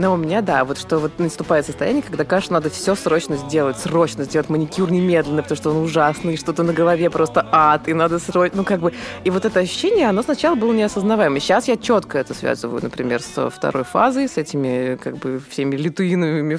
но 0.00 0.14
у 0.14 0.16
меня, 0.16 0.40
да, 0.40 0.64
вот 0.64 0.78
что 0.78 0.98
вот 0.98 1.18
наступает 1.18 1.66
состояние, 1.66 2.02
когда 2.02 2.24
кажется, 2.24 2.54
надо 2.54 2.70
все 2.70 2.94
срочно 2.94 3.36
сделать, 3.36 3.76
срочно 3.76 4.24
сделать 4.24 4.48
маникюр 4.48 4.90
немедленно, 4.90 5.42
потому 5.42 5.56
что 5.58 5.70
он 5.72 5.76
ужасный, 5.76 6.38
что-то 6.38 6.62
на 6.62 6.72
голове 6.72 7.10
просто 7.10 7.46
ад, 7.52 7.86
и 7.86 7.92
надо 7.92 8.18
срочно, 8.18 8.56
ну 8.56 8.64
как 8.64 8.80
бы... 8.80 8.94
И 9.24 9.30
вот 9.30 9.44
это 9.44 9.60
ощущение, 9.60 10.08
оно 10.08 10.22
сначала 10.22 10.54
было 10.54 10.72
неосознаваемое. 10.72 11.38
Сейчас 11.38 11.68
я 11.68 11.76
четко 11.76 12.16
это 12.16 12.32
связываю, 12.32 12.82
например, 12.82 13.20
со 13.20 13.50
второй 13.50 13.84
фазой, 13.84 14.26
с 14.26 14.38
этими 14.38 14.96
как 14.96 15.18
бы 15.18 15.38
всеми 15.50 15.76
литуиновыми 15.76 16.58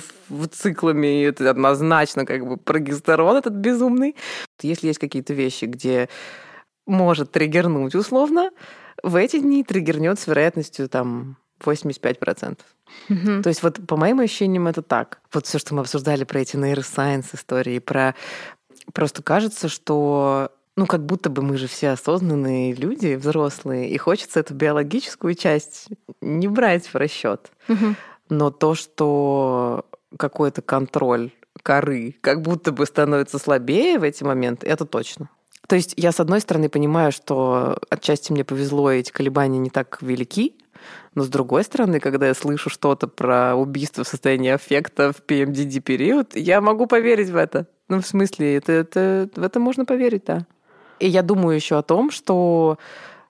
циклами, 0.51 1.21
и 1.21 1.24
это 1.24 1.50
однозначно 1.50 2.27
как 2.27 2.45
бы 2.45 2.57
прогестерон 2.57 3.38
этот 3.38 3.53
безумный. 3.53 4.15
Если 4.62 4.86
есть 4.86 5.00
какие-то 5.00 5.33
вещи, 5.33 5.65
где 5.65 6.10
может 6.86 7.31
триггернуть 7.31 7.95
условно, 7.95 8.51
в 9.01 9.15
эти 9.15 9.39
дни 9.39 9.63
триггернет 9.63 10.19
с 10.19 10.27
вероятностью 10.27 10.88
там 10.88 11.38
85%. 11.63 12.60
Угу. 13.10 13.41
То 13.41 13.48
есть 13.48 13.63
вот 13.63 13.80
по 13.88 13.98
моим 13.98 14.20
ощущениям 14.20 14.68
это 14.68 14.82
так. 14.82 15.22
Вот 15.34 15.46
все, 15.46 15.60
что 15.60 15.75
мы 15.75 15.82
обсуждали 15.82 16.24
про 16.24 16.39
эти 16.39 16.58
нейросайенс 16.58 17.34
истории, 17.34 17.80
про 17.80 18.15
просто 18.94 19.24
кажется, 19.24 19.70
что 19.70 20.51
ну, 20.77 20.86
как 20.88 21.06
будто 21.06 21.30
бы 21.30 21.41
мы 21.41 21.58
же 21.58 21.68
все 21.68 21.89
осознанные 21.89 22.74
люди, 22.74 23.15
взрослые, 23.15 23.89
и 23.89 23.98
хочется 23.98 24.39
эту 24.39 24.53
биологическую 24.53 25.36
часть 25.36 25.89
не 26.22 26.48
брать 26.48 26.88
в 26.88 26.96
расчет. 26.96 27.51
Угу. 27.68 27.96
Но 28.30 28.51
то, 28.51 28.75
что 28.75 29.86
какой-то 30.18 30.62
контроль 30.62 31.32
коры 31.62 32.15
как 32.22 32.41
будто 32.41 32.72
бы 32.72 32.86
становится 32.86 33.38
слабее 33.38 34.00
в 34.00 34.03
эти 34.03 34.24
моменты, 34.24 34.68
это 34.68 34.86
точно. 34.86 35.30
То 35.68 35.75
есть 35.75 35.94
я, 35.98 36.12
с 36.12 36.20
одной 36.20 36.41
стороны, 36.41 36.70
понимаю, 36.70 37.12
что 37.12 37.77
отчасти 37.89 38.32
мне 38.32 38.44
повезло, 38.44 38.91
и 38.91 39.00
эти 39.00 39.12
колебания 39.12 39.60
не 39.60 39.70
так 39.70 40.01
велики, 40.01 40.56
но 41.15 41.23
с 41.23 41.29
другой 41.29 41.63
стороны, 41.63 42.00
когда 42.00 42.27
я 42.27 42.33
слышу 42.33 42.69
что-то 42.69 43.07
про 43.07 43.55
убийство 43.55 44.03
в 44.03 44.07
состоянии 44.07 44.51
аффекта 44.51 45.11
в 45.11 45.21
PMDD 45.25 45.79
период, 45.81 46.35
я 46.35 46.61
могу 46.61 46.88
поверить 46.88 47.29
в 47.29 47.35
это. 47.35 47.67
Ну, 47.89 48.01
в 48.01 48.07
смысле, 48.07 48.55
это, 48.55 48.71
это, 48.71 49.29
в 49.35 49.43
это 49.43 49.59
можно 49.59 49.85
поверить, 49.85 50.23
да. 50.25 50.45
И 51.00 51.07
я 51.07 51.23
думаю 51.23 51.55
еще 51.55 51.77
о 51.77 51.81
том, 51.81 52.11
что 52.11 52.77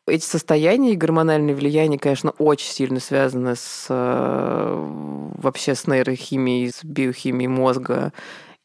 эти 0.07 0.25
состояния 0.25 0.93
и 0.93 0.97
гормональное 0.97 1.55
влияние, 1.55 1.99
конечно, 1.99 2.31
очень 2.31 2.69
сильно 2.69 2.99
связаны 2.99 3.55
с 3.55 3.87
э, 3.89 5.33
вообще 5.37 5.73
с 5.73 5.87
нейрохимией, 5.87 6.71
с 6.71 6.83
биохимией 6.83 7.47
мозга. 7.47 8.13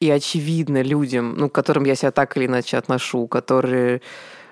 И 0.01 0.11
очевидно 0.11 0.83
людям, 0.83 1.35
ну, 1.37 1.49
к 1.49 1.55
которым 1.55 1.85
я 1.85 1.95
себя 1.95 2.11
так 2.11 2.37
или 2.37 2.47
иначе 2.47 2.77
отношу, 2.77 3.29
которые 3.29 4.03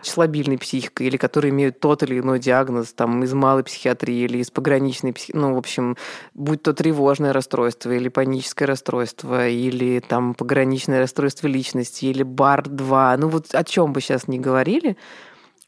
с 0.08 0.16
лобильной 0.16 0.58
психикой 0.58 1.06
или 1.06 1.16
которые 1.16 1.50
имеют 1.50 1.80
тот 1.80 2.02
или 2.02 2.18
иной 2.18 2.38
диагноз 2.38 2.92
там, 2.92 3.22
из 3.24 3.32
малой 3.32 3.64
психиатрии 3.64 4.24
или 4.24 4.38
из 4.38 4.50
пограничной 4.50 5.12
психиатрии, 5.12 5.40
ну, 5.40 5.54
в 5.54 5.58
общем, 5.58 5.96
будь 6.34 6.62
то 6.62 6.72
тревожное 6.72 7.32
расстройство 7.32 7.90
или 7.90 8.08
паническое 8.08 8.66
расстройство, 8.66 9.48
или 9.48 10.00
там 10.00 10.34
пограничное 10.34 11.00
расстройство 11.00 11.46
личности, 11.46 12.06
или 12.06 12.22
БАР-2, 12.22 13.16
ну 13.18 13.28
вот 13.28 13.54
о 13.54 13.64
чем 13.64 13.92
бы 13.92 14.00
сейчас 14.00 14.28
ни 14.28 14.38
говорили, 14.38 14.96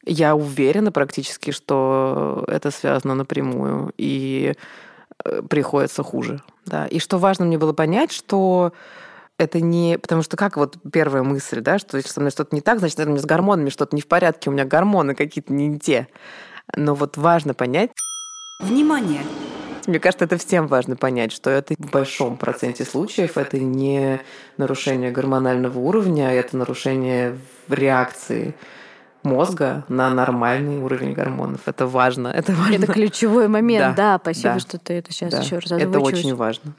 я 0.04 0.36
уверена 0.36 0.92
практически, 0.92 1.50
что 1.50 2.44
это 2.48 2.70
связано 2.70 3.14
напрямую, 3.14 3.92
и 3.98 4.54
э, 5.24 5.42
приходится 5.42 6.02
хуже. 6.02 6.42
Да. 6.64 6.86
И 6.86 6.98
что 6.98 7.18
важно 7.18 7.44
мне 7.44 7.58
было 7.58 7.72
понять, 7.72 8.12
что 8.12 8.72
это 9.38 9.60
не... 9.60 9.98
Потому 9.98 10.22
что 10.22 10.36
как 10.36 10.56
вот 10.56 10.76
первая 10.92 11.22
мысль, 11.22 11.60
да, 11.60 11.78
что 11.78 11.96
если 11.96 12.10
со 12.10 12.20
мной 12.20 12.30
что-то 12.30 12.54
не 12.54 12.60
так, 12.60 12.78
значит, 12.78 12.98
наверное, 12.98 13.20
с 13.20 13.24
гормонами 13.24 13.70
что-то 13.70 13.94
не 13.94 14.02
в 14.02 14.08
порядке, 14.08 14.50
у 14.50 14.52
меня 14.52 14.64
гормоны 14.64 15.14
какие-то 15.14 15.52
не 15.52 15.78
те. 15.78 16.08
Но 16.74 16.94
вот 16.94 17.16
важно 17.16 17.54
понять... 17.54 17.90
Внимание! 18.60 19.20
Мне 19.86 20.00
кажется, 20.00 20.24
это 20.24 20.36
всем 20.36 20.66
важно 20.66 20.96
понять, 20.96 21.30
что 21.30 21.50
это 21.50 21.74
в 21.78 21.90
большом 21.90 22.36
проценте 22.38 22.84
случаев 22.84 23.38
это 23.38 23.58
не 23.58 24.20
нарушение 24.56 25.12
гормонального 25.12 25.78
уровня, 25.78 26.28
а 26.28 26.32
это 26.32 26.56
нарушение 26.56 27.38
реакции 27.68 28.54
мозга 29.22 29.84
на 29.88 30.10
нормальный 30.10 30.78
уровень 30.78 31.12
гормонов. 31.12 31.60
Это 31.66 31.86
важно. 31.86 32.28
Это, 32.28 32.52
важно. 32.52 32.74
это 32.74 32.92
ключевой 32.92 33.46
момент, 33.46 33.94
да. 33.96 34.14
да 34.14 34.20
спасибо, 34.20 34.54
да, 34.54 34.60
что 34.60 34.78
ты 34.78 34.94
это 34.94 35.12
сейчас 35.12 35.30
да. 35.30 35.40
еще 35.40 35.58
раз 35.58 35.70
Это 35.70 36.00
очень 36.00 36.34
важно. 36.34 36.72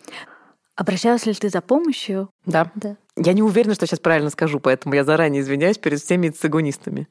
Обращалась 0.77 1.25
ли 1.25 1.33
ты 1.33 1.49
за 1.49 1.61
помощью? 1.61 2.29
Да. 2.45 2.71
да. 2.75 2.97
Я 3.17 3.33
не 3.33 3.41
уверена, 3.41 3.73
что 3.73 3.87
сейчас 3.87 3.99
правильно 3.99 4.29
скажу, 4.29 4.59
поэтому 4.59 4.93
я 4.93 5.03
заранее 5.03 5.41
извиняюсь 5.41 5.79
перед 5.79 5.99
всеми 5.99 6.29
цигунистами. 6.29 7.07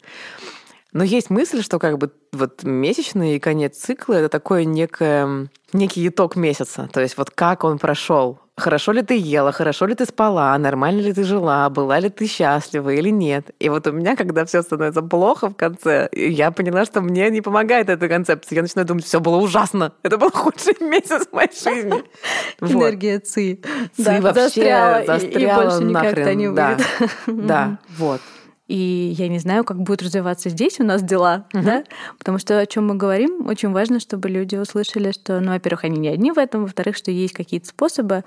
Но 0.96 1.04
есть 1.04 1.28
мысль, 1.28 1.62
что 1.62 1.78
как 1.78 1.98
бы 1.98 2.10
вот 2.32 2.62
месячный 2.62 3.36
и 3.36 3.38
конец 3.38 3.76
цикла 3.76 4.14
это 4.14 4.30
такое 4.30 4.64
некое, 4.64 5.48
некий 5.74 6.08
итог 6.08 6.36
месяца. 6.36 6.88
То 6.90 7.02
есть 7.02 7.18
вот 7.18 7.30
как 7.30 7.64
он 7.64 7.78
прошел. 7.78 8.38
Хорошо 8.56 8.92
ли 8.92 9.02
ты 9.02 9.14
ела, 9.14 9.52
хорошо 9.52 9.84
ли 9.84 9.94
ты 9.94 10.06
спала, 10.06 10.56
нормально 10.56 11.02
ли 11.02 11.12
ты 11.12 11.22
жила, 11.24 11.68
была 11.68 12.00
ли 12.00 12.08
ты 12.08 12.26
счастлива 12.26 12.88
или 12.88 13.10
нет. 13.10 13.50
И 13.58 13.68
вот 13.68 13.86
у 13.86 13.92
меня, 13.92 14.16
когда 14.16 14.46
все 14.46 14.62
становится 14.62 15.02
плохо 15.02 15.50
в 15.50 15.54
конце, 15.54 16.08
я 16.12 16.50
поняла, 16.50 16.86
что 16.86 17.02
мне 17.02 17.28
не 17.28 17.42
помогает 17.42 17.90
эта 17.90 18.08
концепция. 18.08 18.56
Я 18.56 18.62
начинаю 18.62 18.88
думать, 18.88 19.04
все 19.04 19.20
было 19.20 19.36
ужасно. 19.36 19.92
Это 20.02 20.16
был 20.16 20.30
худший 20.34 20.76
месяц 20.80 21.26
в 21.26 21.32
моей 21.34 21.52
жизни. 21.52 22.04
Энергия 22.62 23.18
ЦИ. 23.18 23.60
ЦИ 23.94 24.20
вообще 24.20 25.04
застряла, 25.06 25.18
и 25.18 25.46
больше 25.46 25.84
никогда 25.84 26.32
не 26.32 26.48
выйдет. 26.48 26.86
Да, 27.26 27.78
вот. 27.98 28.22
И 28.68 29.14
я 29.16 29.28
не 29.28 29.38
знаю, 29.38 29.62
как 29.62 29.80
будет 29.80 30.02
развиваться 30.02 30.48
здесь 30.48 30.80
у 30.80 30.84
нас 30.84 31.02
дела, 31.02 31.46
uh-huh. 31.52 31.62
да, 31.62 31.84
потому 32.18 32.38
что 32.38 32.58
о 32.58 32.66
чем 32.66 32.88
мы 32.88 32.96
говорим, 32.96 33.46
очень 33.46 33.70
важно, 33.70 34.00
чтобы 34.00 34.28
люди 34.28 34.56
услышали, 34.56 35.12
что, 35.12 35.38
ну, 35.40 35.52
во-первых, 35.52 35.84
они 35.84 35.98
не 35.98 36.08
одни 36.08 36.32
в 36.32 36.38
этом, 36.38 36.62
во-вторых, 36.62 36.96
что 36.96 37.12
есть 37.12 37.32
какие-то 37.32 37.68
способы, 37.68 38.24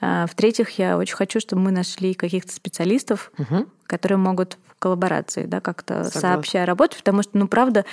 а, 0.00 0.26
в-третьих, 0.26 0.70
я 0.78 0.96
очень 0.96 1.16
хочу, 1.16 1.40
чтобы 1.40 1.62
мы 1.62 1.72
нашли 1.72 2.14
каких-то 2.14 2.52
специалистов, 2.52 3.32
uh-huh. 3.38 3.68
которые 3.86 4.18
могут 4.18 4.56
в 4.68 4.78
коллаборации, 4.78 5.46
да, 5.46 5.60
как-то 5.60 6.04
сообща 6.04 6.64
работать, 6.64 6.98
потому 6.98 7.22
что, 7.22 7.36
ну, 7.36 7.48
правда, 7.48 7.84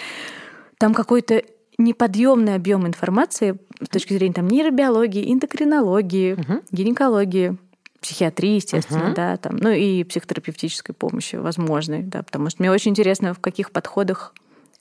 там 0.78 0.94
какой-то 0.94 1.42
неподъемный 1.80 2.56
объем 2.56 2.86
информации 2.86 3.58
с 3.82 3.90
точки 3.90 4.14
зрения 4.14 4.34
там 4.34 4.48
нейробиологии, 4.48 5.32
эндокринологии, 5.32 6.34
uh-huh. 6.36 6.64
гинекологии, 6.72 7.58
психиатрии, 8.02 8.56
естественно, 8.56 9.10
uh-huh. 9.10 9.16
да, 9.16 9.38
там, 9.38 9.58
ну 9.58 9.70
и 9.70 10.04
психотерапевтической 10.04 10.94
помощи 10.96 11.36
возможной, 11.36 12.04
да, 12.04 12.24
потому 12.24 12.50
что 12.50 12.62
мне 12.62 12.72
очень 12.72 12.92
интересно, 12.92 13.34
в 13.34 13.40
каких 13.40 13.72
подходах 13.72 14.34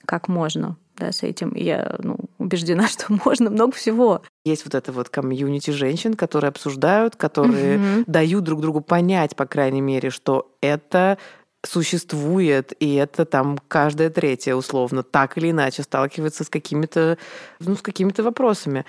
как 0.05 0.27
можно 0.27 0.77
да, 0.97 1.11
с 1.11 1.23
этим. 1.23 1.49
И 1.49 1.63
я 1.63 1.95
ну, 1.99 2.17
убеждена, 2.37 2.87
что 2.89 3.05
можно 3.25 3.49
много 3.49 3.73
всего. 3.73 4.21
Есть 4.45 4.65
вот 4.65 4.75
это 4.75 4.91
вот 4.91 5.09
комьюнити 5.09 5.71
женщин, 5.71 6.13
которые 6.15 6.49
обсуждают, 6.49 7.15
которые 7.15 7.77
uh-huh. 7.77 8.03
дают 8.07 8.43
друг 8.43 8.61
другу 8.61 8.81
понять, 8.81 9.35
по 9.35 9.45
крайней 9.45 9.81
мере, 9.81 10.09
что 10.09 10.51
это 10.61 11.17
существует, 11.65 12.73
и 12.79 12.95
это 12.95 13.25
там 13.25 13.59
каждая 13.67 14.09
третья 14.09 14.55
условно 14.55 15.03
так 15.03 15.37
или 15.37 15.51
иначе 15.51 15.83
сталкивается 15.83 16.45
с 16.45 16.49
какими-то 16.49 17.17
ну, 17.59 17.75
с 17.75 17.81
какими-то 17.81 18.23
вопросами. 18.23 18.85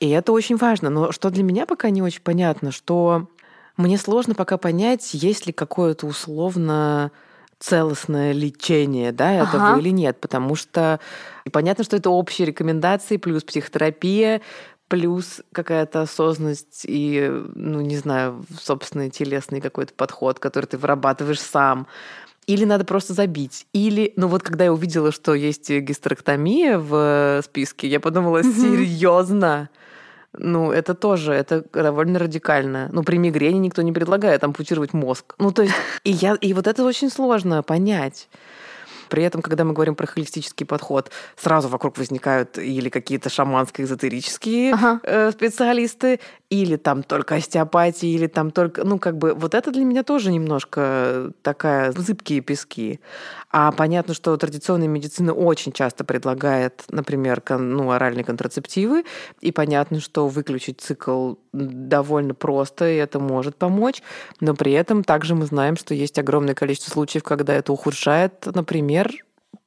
И 0.00 0.08
это 0.08 0.32
очень 0.32 0.56
важно. 0.56 0.88
Но 0.88 1.12
что 1.12 1.30
для 1.30 1.42
меня 1.42 1.66
пока 1.66 1.90
не 1.90 2.00
очень 2.00 2.22
понятно, 2.22 2.72
что 2.72 3.28
мне 3.76 3.98
сложно 3.98 4.34
пока 4.34 4.56
понять, 4.56 5.14
есть 5.14 5.46
ли 5.46 5.52
какое-то 5.52 6.06
условно 6.06 7.10
целостное 7.58 8.32
лечение 8.32 9.10
да, 9.12 9.32
этого 9.32 9.70
ага. 9.70 9.80
или 9.80 9.88
нет, 9.88 10.20
потому 10.20 10.54
что 10.54 11.00
понятно, 11.50 11.82
что 11.84 11.96
это 11.96 12.10
общие 12.10 12.46
рекомендации 12.46 13.16
плюс 13.16 13.42
психотерапия, 13.42 14.42
плюс 14.88 15.40
какая-то 15.52 16.02
осознанность 16.02 16.84
и, 16.86 17.28
ну, 17.54 17.80
не 17.80 17.96
знаю, 17.96 18.44
собственный 18.60 19.10
телесный 19.10 19.60
какой-то 19.60 19.94
подход, 19.94 20.38
который 20.38 20.66
ты 20.66 20.76
вырабатываешь 20.76 21.40
сам. 21.40 21.86
Или 22.46 22.66
надо 22.66 22.84
просто 22.84 23.14
забить. 23.14 23.66
Или, 23.72 24.12
ну 24.16 24.28
вот 24.28 24.42
когда 24.42 24.64
я 24.64 24.72
увидела, 24.72 25.10
что 25.10 25.34
есть 25.34 25.70
гистерэктомия 25.70 26.78
в 26.78 27.42
списке, 27.42 27.88
я 27.88 28.00
подумала, 28.00 28.42
серьезно? 28.42 29.70
Ну, 30.38 30.72
это 30.72 30.94
тоже, 30.94 31.32
это 31.32 31.64
довольно 31.72 32.18
радикально. 32.18 32.88
Ну, 32.92 33.02
при 33.02 33.18
мигрени 33.18 33.58
никто 33.58 33.82
не 33.82 33.92
предлагает 33.92 34.44
ампутировать 34.44 34.92
мозг. 34.92 35.34
Ну, 35.38 35.52
то 35.52 35.62
есть, 35.62 35.74
и, 36.04 36.10
я, 36.10 36.34
и 36.34 36.52
вот 36.52 36.66
это 36.66 36.84
очень 36.84 37.10
сложно 37.10 37.62
понять. 37.62 38.28
При 39.08 39.22
этом, 39.22 39.42
когда 39.42 39.64
мы 39.64 39.72
говорим 39.72 39.94
про 39.94 40.06
холистический 40.06 40.66
подход, 40.66 41.10
сразу 41.36 41.68
вокруг 41.68 41.98
возникают 41.98 42.58
или 42.58 42.88
какие-то 42.88 43.30
шаманские, 43.30 43.84
эзотерические 43.84 44.74
ага. 44.74 45.00
э, 45.02 45.30
специалисты, 45.30 46.20
или 46.54 46.76
там 46.76 47.02
только 47.02 47.36
остеопатия, 47.36 48.08
или 48.08 48.26
там 48.26 48.50
только... 48.50 48.84
Ну, 48.84 48.98
как 48.98 49.18
бы 49.18 49.34
вот 49.34 49.54
это 49.54 49.70
для 49.70 49.84
меня 49.84 50.02
тоже 50.02 50.30
немножко 50.32 51.32
такая 51.42 51.92
зыбкие 51.92 52.40
пески. 52.40 53.00
А 53.50 53.72
понятно, 53.72 54.14
что 54.14 54.36
традиционная 54.36 54.88
медицина 54.88 55.32
очень 55.32 55.72
часто 55.72 56.04
предлагает, 56.04 56.84
например, 56.88 57.42
ну, 57.50 57.90
оральные 57.90 58.24
контрацептивы, 58.24 59.04
и 59.40 59.52
понятно, 59.52 60.00
что 60.00 60.28
выключить 60.28 60.80
цикл 60.80 61.34
довольно 61.52 62.34
просто, 62.34 62.88
и 62.88 62.96
это 62.96 63.20
может 63.20 63.56
помочь, 63.56 64.02
но 64.40 64.54
при 64.54 64.72
этом 64.72 65.04
также 65.04 65.34
мы 65.34 65.46
знаем, 65.46 65.76
что 65.76 65.94
есть 65.94 66.18
огромное 66.18 66.54
количество 66.54 66.90
случаев, 66.90 67.22
когда 67.22 67.54
это 67.54 67.72
ухудшает, 67.72 68.46
например, 68.46 69.23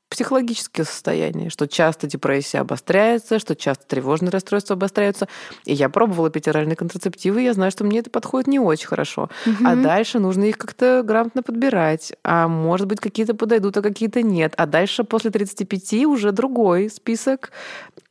психологическое 0.09 0.83
состояние, 0.83 1.49
что 1.49 1.67
часто 1.67 2.07
депрессия 2.07 2.59
обостряется, 2.59 3.39
что 3.39 3.55
часто 3.55 3.85
тревожные 3.87 4.31
расстройства 4.31 4.75
обостряются. 4.75 5.27
И 5.65 5.73
я 5.73 5.89
пробовала 5.89 6.29
пятеральные 6.29 6.75
контрацептивы, 6.75 7.41
и 7.41 7.45
я 7.45 7.53
знаю, 7.53 7.71
что 7.71 7.83
мне 7.83 7.99
это 7.99 8.09
подходит 8.09 8.47
не 8.47 8.59
очень 8.59 8.87
хорошо. 8.87 9.29
Угу. 9.45 9.65
А 9.65 9.75
дальше 9.75 10.19
нужно 10.19 10.45
их 10.45 10.57
как-то 10.57 11.01
грамотно 11.03 11.43
подбирать. 11.43 12.13
А 12.23 12.47
может 12.47 12.87
быть, 12.87 12.99
какие-то 12.99 13.33
подойдут, 13.33 13.77
а 13.77 13.81
какие-то 13.81 14.21
нет. 14.21 14.53
А 14.57 14.65
дальше 14.65 15.03
после 15.03 15.31
35 15.31 16.05
уже 16.05 16.31
другой 16.31 16.89
список. 16.89 17.51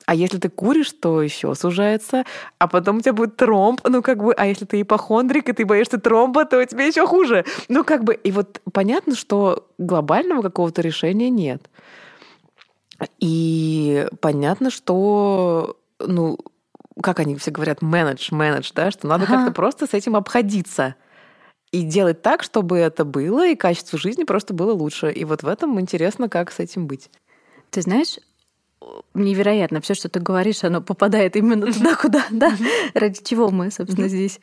А 0.06 0.14
если 0.14 0.38
ты 0.38 0.48
куришь, 0.48 0.92
то 0.92 1.20
еще 1.20 1.54
сужается, 1.56 2.24
а 2.58 2.68
потом 2.68 2.98
у 2.98 3.00
тебя 3.00 3.12
будет 3.12 3.36
тромб, 3.36 3.80
ну 3.84 4.02
как 4.02 4.22
бы, 4.22 4.32
а 4.32 4.46
если 4.46 4.64
ты 4.64 4.80
ипохондрик, 4.80 5.48
и 5.48 5.52
ты 5.52 5.66
боишься 5.66 5.98
тромба, 5.98 6.44
то 6.44 6.64
тебе 6.64 6.86
еще 6.86 7.06
хуже. 7.06 7.44
Ну 7.68 7.82
как 7.82 8.04
бы, 8.04 8.14
и 8.14 8.30
вот 8.30 8.60
понятно, 8.72 9.16
что 9.16 9.68
глобального 9.78 10.42
какого-то 10.42 10.80
решения 10.80 11.28
нет. 11.28 11.68
И 13.18 14.06
понятно, 14.20 14.70
что, 14.70 15.76
ну, 15.98 16.38
как 17.02 17.18
они 17.18 17.36
все 17.36 17.50
говорят, 17.50 17.82
менедж, 17.82 18.32
менедж, 18.32 18.70
да, 18.74 18.92
что 18.92 19.08
надо 19.08 19.24
ага. 19.24 19.34
как-то 19.34 19.52
просто 19.52 19.86
с 19.86 19.92
этим 19.92 20.14
обходиться 20.14 20.94
и 21.72 21.82
делать 21.82 22.22
так, 22.22 22.44
чтобы 22.44 22.78
это 22.78 23.04
было, 23.04 23.48
и 23.48 23.56
качество 23.56 23.98
жизни 23.98 24.22
просто 24.22 24.54
было 24.54 24.72
лучше. 24.72 25.10
И 25.10 25.24
вот 25.24 25.42
в 25.42 25.48
этом 25.48 25.78
интересно, 25.80 26.28
как 26.28 26.52
с 26.52 26.60
этим 26.60 26.86
быть. 26.86 27.10
Ты 27.70 27.82
знаешь, 27.82 28.18
невероятно. 29.22 29.80
Все, 29.80 29.94
что 29.94 30.08
ты 30.08 30.20
говоришь, 30.20 30.64
оно 30.64 30.80
попадает 30.80 31.36
именно 31.36 31.72
туда, 31.72 31.96
куда, 31.96 32.24
да, 32.30 32.52
ради 32.94 33.22
чего 33.22 33.50
мы, 33.50 33.70
собственно, 33.70 34.08
здесь 34.08 34.40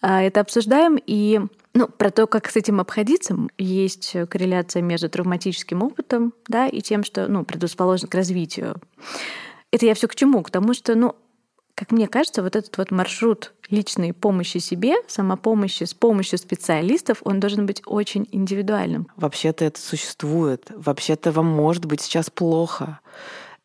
а, 0.00 0.22
это 0.22 0.40
обсуждаем. 0.40 0.98
И 1.06 1.40
ну, 1.74 1.88
про 1.88 2.10
то, 2.10 2.26
как 2.26 2.50
с 2.50 2.56
этим 2.56 2.80
обходиться, 2.80 3.36
есть 3.58 4.16
корреляция 4.28 4.82
между 4.82 5.08
травматическим 5.08 5.82
опытом, 5.82 6.34
да, 6.48 6.66
и 6.66 6.80
тем, 6.80 7.04
что, 7.04 7.28
ну, 7.28 7.44
предрасположен 7.44 8.08
к 8.08 8.14
развитию. 8.14 8.76
Это 9.70 9.86
я 9.86 9.94
все 9.94 10.08
к 10.08 10.14
чему? 10.14 10.42
К 10.42 10.50
тому, 10.50 10.74
что, 10.74 10.94
ну, 10.94 11.16
как 11.74 11.90
мне 11.90 12.06
кажется, 12.06 12.42
вот 12.42 12.54
этот 12.54 12.76
вот 12.76 12.90
маршрут 12.90 13.54
личной 13.70 14.12
помощи 14.12 14.58
себе, 14.58 14.96
самопомощи 15.08 15.84
с 15.84 15.94
помощью 15.94 16.38
специалистов, 16.38 17.18
он 17.24 17.40
должен 17.40 17.64
быть 17.66 17.82
очень 17.86 18.28
индивидуальным. 18.30 19.08
Вообще-то 19.16 19.64
это 19.64 19.80
существует. 19.80 20.70
Вообще-то 20.74 21.32
вам 21.32 21.46
может 21.46 21.86
быть 21.86 22.02
сейчас 22.02 22.28
плохо. 22.28 23.00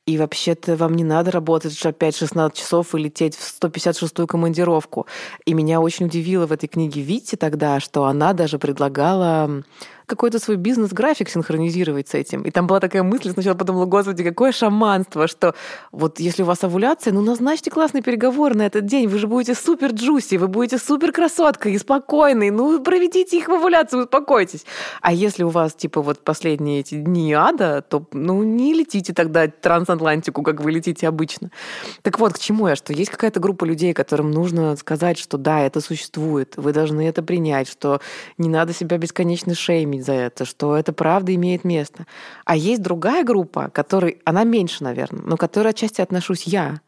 И 0.08 0.18
вообще-то 0.18 0.78
вам 0.78 0.96
не 0.96 1.04
надо 1.04 1.32
работать 1.32 1.74
5-16 1.74 2.56
часов 2.56 2.96
и 2.96 2.98
лететь 2.98 3.36
в 3.36 3.62
156-ю 3.62 4.26
командировку. 4.26 5.06
И 5.46 5.54
меня 5.54 5.82
очень 5.82 6.06
удивило 6.06 6.48
в 6.48 6.54
этой 6.54 6.68
книге 6.68 7.02
Витти 7.02 7.36
тогда, 7.36 7.82
что 7.82 8.06
она 8.06 8.32
даже 8.32 8.58
предлагала 8.58 9.64
какой-то 10.08 10.40
свой 10.40 10.58
бизнес-график 10.58 11.30
синхронизировать 11.30 12.08
с 12.08 12.14
этим. 12.14 12.44
И 12.44 12.52
там 12.52 12.66
была 12.66 12.80
такая 12.80 13.04
мысль, 13.04 13.32
сначала 13.32 13.56
подумала, 13.56 13.86
господи, 13.86 14.24
какое 14.24 14.52
шаманство, 14.52 15.28
что 15.28 15.54
вот 15.92 16.20
если 16.20 16.44
у 16.44 16.46
вас 16.46 16.64
овуляция, 16.64 17.14
ну 17.14 17.22
назначьте 17.22 17.70
классный 17.70 18.02
переговор 18.02 18.56
на 18.56 18.66
этот 18.66 18.86
день, 18.86 19.08
вы 19.08 19.20
же 19.20 19.28
будете 19.28 19.54
супер 19.54 19.92
джуси, 19.92 20.36
вы 20.36 20.48
будете 20.48 20.78
супер 20.78 21.12
красоткой 21.12 21.74
и 21.74 21.78
спокойной, 21.78 22.50
ну 22.52 22.82
проведите 22.82 23.38
их 23.38 23.50
в 23.50 23.52
овуляцию, 23.52 24.04
успокойтесь. 24.04 24.66
А 25.02 25.12
если 25.12 25.44
у 25.44 25.50
вас, 25.50 25.74
типа, 25.74 26.02
вот 26.02 26.24
последние 26.24 26.80
эти 26.80 26.96
дни 26.96 27.34
ада, 27.34 27.82
то, 27.82 28.06
ну, 28.14 28.44
не 28.44 28.74
летите 28.74 29.14
тогда 29.14 29.48
трансатлантику, 29.48 30.42
как 30.42 30.62
вы 30.62 30.72
летите 30.72 31.08
обычно. 31.08 31.52
Так 32.02 32.18
вот, 32.20 32.34
к 32.34 32.40
чему 32.40 32.70
я, 32.70 32.78
что 32.78 32.94
есть 32.94 33.12
какая-то 33.12 33.42
группа 33.42 33.66
людей, 33.66 33.94
которым 33.94 34.32
нужно 34.32 34.76
сказать, 34.78 35.18
что 35.18 35.38
да, 35.38 35.60
это 35.62 35.82
существует, 35.82 36.54
вы 36.56 36.72
должны 36.72 37.06
это 37.08 37.22
принять, 37.24 37.68
что 37.68 38.00
не 38.38 38.48
надо 38.48 38.74
себя 38.74 38.98
бесконечно 38.98 39.54
шеймить, 39.54 39.97
шеймить 39.98 40.06
за 40.06 40.14
это, 40.14 40.46
что 40.46 40.76
это 40.76 40.94
правда 40.94 41.34
имеет 41.36 41.64
место. 41.64 42.06
А 42.46 42.56
есть 42.56 42.82
другая 42.82 43.24
группа, 43.24 43.70
которой, 43.70 44.20
она 44.26 44.44
меньше, 44.44 44.84
наверное, 44.84 45.22
но 45.24 45.38
к 45.38 45.40
которой 45.40 45.70
отчасти 45.70 46.02
отношусь 46.02 46.44
я. 46.44 46.82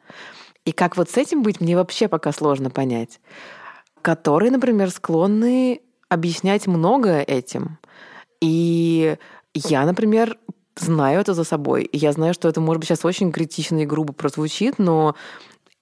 И 0.65 0.72
как 0.72 0.98
вот 0.98 1.10
с 1.10 1.17
этим 1.17 1.43
быть, 1.43 1.62
мне 1.62 1.76
вообще 1.76 2.08
пока 2.08 2.32
сложно 2.32 2.69
понять. 2.69 3.19
Которые, 4.02 4.52
например, 4.52 4.91
склонны 4.91 5.82
объяснять 6.10 6.67
многое 6.67 7.24
этим. 7.24 7.78
И 8.41 9.17
я, 9.54 9.86
например, 9.86 10.38
знаю 10.78 11.22
это 11.22 11.34
за 11.34 11.43
собой. 11.43 11.84
И 11.84 11.98
я 11.98 12.12
знаю, 12.12 12.34
что 12.34 12.48
это, 12.48 12.62
может 12.62 12.80
быть, 12.80 12.88
сейчас 12.89 13.06
очень 13.06 13.32
критично 13.32 13.80
и 13.80 13.86
грубо 13.86 14.13
прозвучит, 14.13 14.80
но 14.80 15.15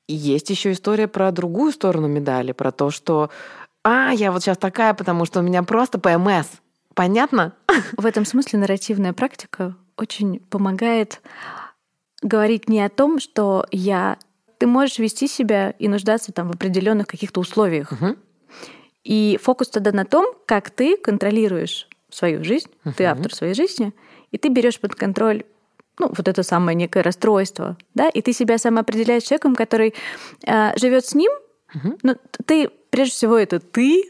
есть 0.07 0.49
еще 0.49 0.71
история 0.71 1.07
про 1.07 1.31
другую 1.31 1.71
сторону 1.71 2.07
медали, 2.07 2.53
про 2.53 2.71
то, 2.71 2.91
что 2.91 3.29
а, 3.83 4.11
я 4.11 4.31
вот 4.31 4.41
сейчас 4.41 4.57
такая, 4.57 4.93
потому 4.93 5.25
что 5.25 5.39
у 5.39 5.43
меня 5.43 5.63
просто 5.63 5.99
ПМС. 5.99 6.47
Понятно? 6.97 7.53
В 7.95 8.07
этом 8.07 8.25
смысле 8.25 8.57
нарративная 8.57 9.13
практика 9.13 9.75
очень 9.97 10.39
помогает 10.39 11.21
говорить 12.23 12.67
не 12.67 12.81
о 12.81 12.89
том, 12.89 13.19
что 13.19 13.67
я... 13.71 14.17
Ты 14.57 14.65
можешь 14.65 14.97
вести 14.97 15.27
себя 15.27 15.75
и 15.77 15.87
нуждаться 15.87 16.31
там 16.31 16.47
в 16.47 16.55
определенных 16.55 17.05
каких-то 17.05 17.39
условиях. 17.39 17.91
Мгм. 17.91 18.17
И 19.03 19.39
фокус 19.43 19.69
тогда 19.69 19.91
на 19.91 20.05
том, 20.05 20.25
как 20.47 20.71
ты 20.71 20.97
контролируешь 20.97 21.87
свою 22.09 22.43
жизнь, 22.43 22.71
ты 22.83 23.03
Мгм. 23.03 23.11
автор 23.11 23.35
своей 23.35 23.53
жизни, 23.53 23.93
и 24.31 24.39
ты 24.39 24.49
берешь 24.49 24.79
под 24.79 24.95
контроль 24.95 25.43
ну, 25.99 26.11
вот 26.15 26.27
это 26.27 26.41
самое 26.41 26.75
некое 26.75 27.03
расстройство, 27.03 27.77
да, 27.93 28.09
и 28.09 28.23
ты 28.23 28.33
себя 28.33 28.57
самоопределяешь 28.57 29.23
человеком, 29.23 29.55
который 29.55 29.93
живет 30.75 31.05
с 31.05 31.13
ним, 31.13 31.31
Мгм. 31.75 31.97
но 32.01 32.15
ты, 32.47 32.69
прежде 32.89 33.13
всего, 33.13 33.37
это 33.37 33.59
ты, 33.59 34.03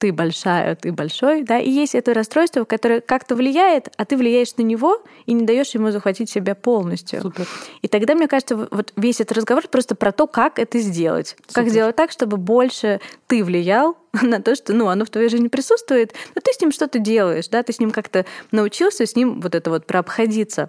ты 0.00 0.14
большая, 0.14 0.76
ты 0.76 0.92
большой, 0.92 1.42
да, 1.42 1.58
и 1.58 1.70
есть 1.70 1.94
это 1.94 2.14
расстройство, 2.14 2.64
которое 2.64 3.02
как-то 3.02 3.36
влияет, 3.36 3.90
а 3.98 4.06
ты 4.06 4.16
влияешь 4.16 4.56
на 4.56 4.62
него 4.62 5.02
и 5.26 5.34
не 5.34 5.44
даешь 5.44 5.70
ему 5.74 5.90
захватить 5.90 6.30
себя 6.30 6.54
полностью. 6.54 7.20
Супер. 7.20 7.46
И 7.82 7.86
тогда, 7.86 8.14
мне 8.14 8.26
кажется, 8.26 8.56
вот 8.56 8.94
весь 8.96 9.20
этот 9.20 9.36
разговор 9.36 9.68
просто 9.68 9.94
про 9.94 10.10
то, 10.10 10.26
как 10.26 10.58
это 10.58 10.78
сделать. 10.78 11.36
Как 11.52 11.64
Супер. 11.64 11.70
сделать 11.70 11.96
так, 11.96 12.12
чтобы 12.12 12.38
больше 12.38 13.00
ты 13.26 13.44
влиял 13.44 13.98
на 14.22 14.40
то, 14.40 14.54
что 14.54 14.72
ну, 14.72 14.88
оно 14.88 15.04
в 15.04 15.10
твоей 15.10 15.28
жизни 15.28 15.48
присутствует, 15.48 16.14
но 16.34 16.40
ты 16.40 16.50
с 16.54 16.60
ним 16.62 16.72
что-то 16.72 16.98
делаешь, 16.98 17.48
да, 17.48 17.62
ты 17.62 17.74
с 17.74 17.78
ним 17.78 17.90
как-то 17.90 18.24
научился 18.52 19.04
с 19.04 19.14
ним 19.14 19.42
вот 19.42 19.54
это 19.54 19.68
вот 19.68 19.86
прообходиться. 19.86 20.66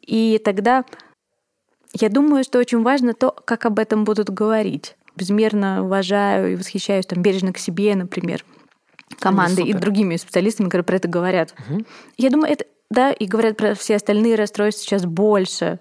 И 0.00 0.40
тогда 0.42 0.86
я 1.92 2.08
думаю, 2.08 2.42
что 2.42 2.58
очень 2.58 2.82
важно 2.82 3.12
то, 3.12 3.32
как 3.44 3.66
об 3.66 3.78
этом 3.78 4.04
будут 4.04 4.30
говорить. 4.30 4.96
Безмерно 5.14 5.84
уважаю 5.84 6.54
и 6.54 6.56
восхищаюсь 6.56 7.04
там 7.04 7.20
бережно 7.20 7.52
к 7.52 7.58
себе, 7.58 7.94
например, 7.94 8.42
командой 9.18 9.64
и 9.66 9.72
другими 9.72 10.16
специалистами, 10.16 10.66
которые 10.66 10.84
про 10.84 10.96
это 10.96 11.08
говорят. 11.08 11.54
Я 12.16 12.30
думаю, 12.30 12.52
это 12.52 12.64
да, 12.90 13.10
и 13.10 13.26
говорят 13.26 13.56
про 13.56 13.74
все 13.74 13.96
остальные 13.96 14.34
расстройства 14.34 14.82
сейчас 14.84 15.06
больше. 15.06 15.78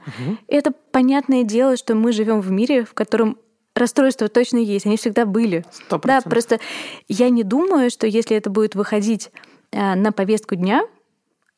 И 0.48 0.56
это 0.56 0.72
понятное 0.92 1.44
дело, 1.44 1.76
что 1.76 1.94
мы 1.94 2.14
живем 2.14 2.40
в 2.42 2.50
мире, 2.52 2.86
в 2.86 2.94
котором 2.94 3.38
расстройства 3.76 4.28
точно 4.30 4.58
есть, 4.58 4.86
они 4.86 4.98
всегда 4.98 5.26
были. 5.26 5.66
Сто 5.72 5.98
Да, 5.98 6.00
процентов. 6.00 6.30
просто 6.32 6.60
я 7.08 7.30
не 7.30 7.44
думаю, 7.44 7.90
что 7.90 8.08
если 8.08 8.38
это 8.38 8.50
будет 8.50 8.76
выходить 8.76 9.30
э, 9.72 9.96
на 9.96 10.12
повестку 10.12 10.56
дня, 10.56 10.84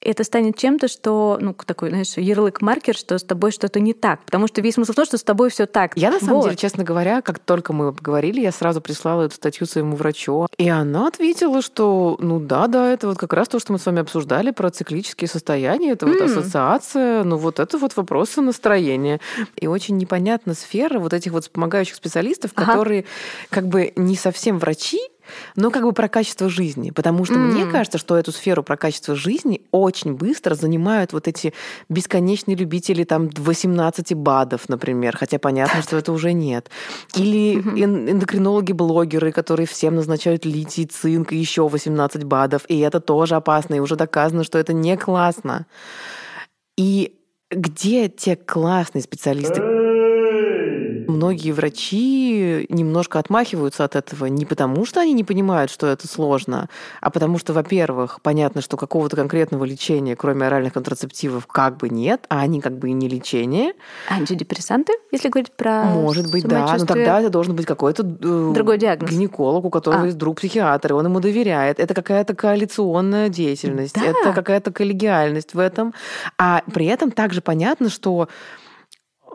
это 0.04 0.24
станет 0.24 0.58
чем-то, 0.58 0.88
что, 0.88 1.38
ну, 1.42 1.54
такой, 1.54 1.90
знаешь, 1.90 2.14
ярлык-маркер, 2.18 2.96
что 2.96 3.18
с 3.18 3.24
тобой 3.24 3.52
что-то 3.52 3.80
не 3.80 3.94
так. 3.94 4.24
Потому 4.26 4.48
что 4.48 4.62
весь 4.62 4.76
смысл 4.76 4.92
в 4.92 4.96
том, 4.96 5.06
что 5.06 5.18
с 5.18 5.24
тобой 5.24 5.50
все 5.50 5.66
так. 5.66 5.94
Я, 5.96 6.12
на 6.12 6.20
самом 6.20 6.36
Вот. 6.36 6.44
деле, 6.46 6.58
честно 6.58 6.84
говоря, 6.84 7.22
как 7.22 7.40
только 7.40 7.74
мы 7.74 7.94
поговорили, 7.94 8.42
я 8.42 8.52
сразу 8.52 8.82
прислала 8.82 9.24
эту 9.24 9.36
статью 9.36 9.66
своему 9.68 9.96
врачу. 9.96 10.48
И 10.58 10.68
она 10.70 11.08
ответила, 11.08 11.62
что, 11.62 12.18
ну 12.20 12.40
да, 12.40 12.68
да, 12.68 12.92
это 12.92 13.08
вот 13.08 13.18
как 13.18 13.34
раз 13.34 13.48
то, 13.48 13.60
что 13.60 13.74
мы 13.74 13.80
с 13.80 13.86
вами 13.86 14.02
обсуждали 14.02 14.52
про 14.52 14.70
циклические 14.70 15.28
состояния, 15.28 15.92
это 15.92 16.06
вот 16.06 16.20
М. 16.20 16.26
ассоциация, 16.26 17.24
ну 17.24 17.38
вот 17.38 17.60
это 17.60 17.78
вот 17.78 17.96
вопросы 17.96 18.42
настроения. 18.42 19.20
И 19.56 19.68
очень 19.68 19.98
непонятна 19.98 20.54
сфера 20.54 21.00
вот 21.00 21.14
этих 21.14 21.32
вот 21.32 21.44
вспомогающих 21.44 21.96
специалистов, 21.96 22.52
Ага. 22.56 22.66
которые 22.66 23.06
как 23.50 23.68
бы 23.68 23.94
не 23.96 24.16
совсем 24.16 24.60
врачи, 24.60 25.00
но 25.56 25.72
как 25.72 25.84
бы 25.84 25.94
про 25.94 26.08
качество 26.08 26.50
жизни. 26.50 26.92
Потому 26.92 27.26
что 27.26 27.36
мне 27.36 27.64
М. 27.64 27.72
кажется, 27.72 27.98
что 27.98 28.16
эту 28.18 28.32
сферу 28.32 28.64
про 28.64 28.78
качество 28.78 29.16
жизни 29.16 29.62
очень 29.72 30.14
быстро 30.14 30.56
занимают 30.56 31.14
вот 31.14 31.28
эти 31.28 31.54
бесконечные 31.90 32.56
любители 32.56 33.04
там 33.04 33.30
18 33.36 34.14
БАДов, 34.14 34.70
например, 34.70 35.18
хотя 35.18 35.40
понятно, 35.40 35.82
что 35.82 35.98
это 35.98 36.12
уже 36.12 36.34
нет. 36.34 36.70
Или 37.16 37.58
эн- 37.58 38.10
эндокринологи-блогеры, 38.12 39.32
которые 39.32 39.68
всем 39.68 39.96
назначают 39.96 40.46
литий, 40.46 40.86
цинк 40.86 41.32
и 41.34 41.38
еще 41.38 41.68
18 41.68 42.24
БАДов, 42.24 42.66
и 42.68 42.80
это 42.80 43.00
тоже 43.00 43.36
опасно, 43.36 43.76
и 43.76 43.80
уже 43.80 43.96
доказано, 43.96 44.44
что 44.44 44.58
это 44.58 44.74
не 44.74 44.98
классно. 44.98 45.66
И 46.78 47.14
где 47.52 48.10
те 48.10 48.36
классные 48.36 49.02
специалисты? 49.02 49.62
Многие 51.14 51.52
врачи 51.52 52.66
немножко 52.70 53.20
отмахиваются 53.20 53.84
от 53.84 53.96
этого 53.96 54.26
не 54.26 54.46
потому, 54.46 54.86
что 54.86 55.00
они 55.00 55.14
не 55.14 55.24
понимают, 55.24 55.70
что 55.72 55.88
это 55.88 56.08
сложно, 56.08 56.70
а 57.02 57.10
потому 57.12 57.38
что, 57.38 57.54
во-первых, 57.54 58.20
понятно, 58.22 58.62
что 58.62 58.78
какого-то 58.78 59.16
конкретного 59.16 59.64
лечения, 59.64 60.16
кроме 60.16 60.48
оральных 60.48 60.74
контрацептивов, 60.74 61.46
как 61.48 61.78
бы 61.78 61.90
нет, 61.90 62.26
а 62.30 62.40
они 62.42 62.62
как 62.62 62.78
бы 62.78 62.90
и 62.90 62.94
не 62.94 63.08
лечение. 63.08 63.74
Антидепрессанты, 64.10 64.94
если 65.12 65.30
говорить 65.30 65.52
про 65.56 65.84
Может 65.84 66.32
быть, 66.32 66.46
да. 66.48 66.76
Но 66.78 66.86
тогда 66.86 67.20
это 67.20 67.30
должен 67.30 67.56
быть 67.56 67.66
какой-то 67.66 68.04
э, 68.04 68.52
Другой 68.54 68.78
диагноз. 68.78 69.10
гинеколог, 69.12 69.66
у 69.66 69.70
которого 69.70 70.04
А. 70.04 70.06
есть 70.06 70.18
друг 70.18 70.38
психиатр, 70.38 70.92
и 70.92 70.94
он 70.96 71.06
ему 71.06 71.20
доверяет. 71.20 71.80
Это 71.80 71.94
какая-то 71.94 72.34
коалиционная 72.36 73.30
деятельность, 73.30 73.96
Да. 73.96 74.06
это 74.06 74.34
какая-то 74.34 74.72
коллегиальность 74.72 75.54
в 75.54 75.60
этом. 75.60 75.94
А 76.38 76.64
при 76.74 76.88
этом 76.88 77.12
также 77.12 77.42
понятно, 77.42 77.90
что 77.90 78.28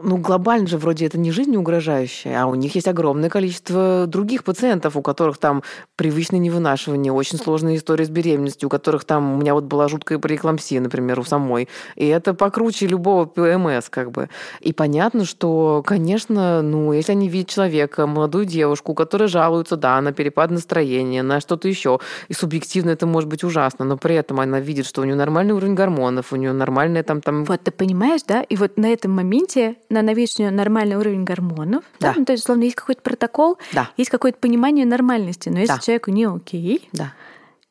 ну, 0.03 0.17
глобально 0.17 0.67
же 0.67 0.79
вроде 0.79 1.07
это 1.07 1.19
не 1.19 1.31
жизнь 1.31 1.57
угрожающая, 1.57 2.43
а 2.43 2.47
у 2.47 2.55
них 2.55 2.75
есть 2.75 2.89
огромное 2.89 3.31
количество 3.31 4.07
других 4.07 4.45
пациентов, 4.45 4.97
у 4.97 5.03
которых 5.03 5.39
там 5.39 5.63
привычное 5.97 6.39
невынашивание, 6.39 7.13
очень 7.13 7.39
сложная 7.39 7.77
история 7.77 8.05
с 8.05 8.11
беременностью, 8.11 8.69
у 8.69 8.71
которых 8.71 9.05
там, 9.05 9.35
у 9.35 9.37
меня 9.37 9.55
вот 9.55 9.65
была 9.65 9.89
жуткая 9.89 10.19
преэклампсия, 10.19 10.81
например, 10.81 11.19
у 11.21 11.25
самой. 11.25 11.69
И 11.97 12.07
это 12.07 12.35
покруче 12.35 12.87
любого 12.87 13.25
ПМС, 13.25 13.89
как 13.89 14.11
бы. 14.11 14.29
И 14.61 14.73
понятно, 14.73 15.25
что, 15.25 15.83
конечно, 15.85 16.63
ну, 16.63 16.93
если 16.93 17.13
они 17.13 17.29
видят 17.29 17.49
человека, 17.49 18.07
молодую 18.07 18.45
девушку, 18.45 18.95
которая 18.95 19.29
жалуется, 19.29 19.77
да, 19.77 20.01
на 20.01 20.13
перепад 20.13 20.51
настроения, 20.51 21.23
на 21.23 21.41
что-то 21.41 21.69
еще, 21.69 22.01
и 22.29 22.35
субъективно 22.35 22.91
это 22.91 23.07
может 23.07 23.29
быть 23.29 23.45
ужасно, 23.45 23.85
но 23.85 23.97
при 23.97 24.15
этом 24.15 24.41
она 24.41 24.61
видит, 24.61 24.87
что 24.87 25.03
у 25.03 25.05
нее 25.05 25.15
нормальный 25.15 25.55
уровень 25.55 25.75
гормонов, 25.75 26.33
у 26.33 26.37
нее 26.37 26.53
нормальная 26.53 27.03
там, 27.03 27.21
там 27.21 27.45
Вот 27.45 27.61
ты 27.63 27.71
понимаешь, 27.71 28.23
да? 28.27 28.43
И 28.43 28.57
вот 28.57 28.77
на 28.77 28.87
этом 28.93 29.13
моменте 29.13 29.77
на 29.91 30.03
навешивание 30.03 30.51
нормальный 30.51 30.97
уровень 30.97 31.25
гормонов, 31.25 31.83
да. 32.01 32.13
Да. 32.13 32.15
Ну, 32.19 32.25
то 32.25 32.33
есть, 32.33 32.45
условно, 32.45 32.65
есть 32.65 32.77
какой-то 32.77 33.01
протокол, 33.03 33.59
Да. 33.73 33.91
есть 33.97 34.11
какое-то 34.11 34.39
понимание 34.39 34.85
нормальности. 34.87 35.49
Но 35.49 35.59
если 35.61 35.75
Да. 35.75 35.79
человеку 35.81 36.11
не 36.11 36.25
окей, 36.27 36.89
Да, 36.93 37.13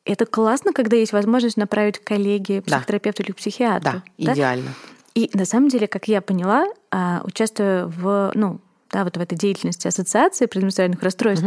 это 0.04 0.26
классно, 0.26 0.72
когда 0.72 0.96
есть 0.96 1.12
возможность 1.12 1.56
направить 1.56 1.98
к 1.98 2.04
коллеге, 2.04 2.62
Да. 2.66 2.76
психотерапевту 2.78 3.22
или 3.22 3.32
к 3.32 3.36
психиатру. 3.36 4.02
да, 4.18 4.32
идеально. 4.32 4.70
И 5.14 5.30
на 5.34 5.44
самом 5.44 5.68
деле, 5.68 5.86
как 5.88 6.08
я 6.08 6.20
поняла, 6.20 6.66
а, 6.90 7.22
участвуя 7.24 7.86
в, 7.86 8.30
ну, 8.34 8.60
да, 8.90 9.04
вот 9.04 9.16
в 9.16 9.20
этой 9.20 9.36
деятельности 9.36 9.86
ассоциации 9.86 10.46
предменструальных 10.46 11.02
расстройств, 11.02 11.46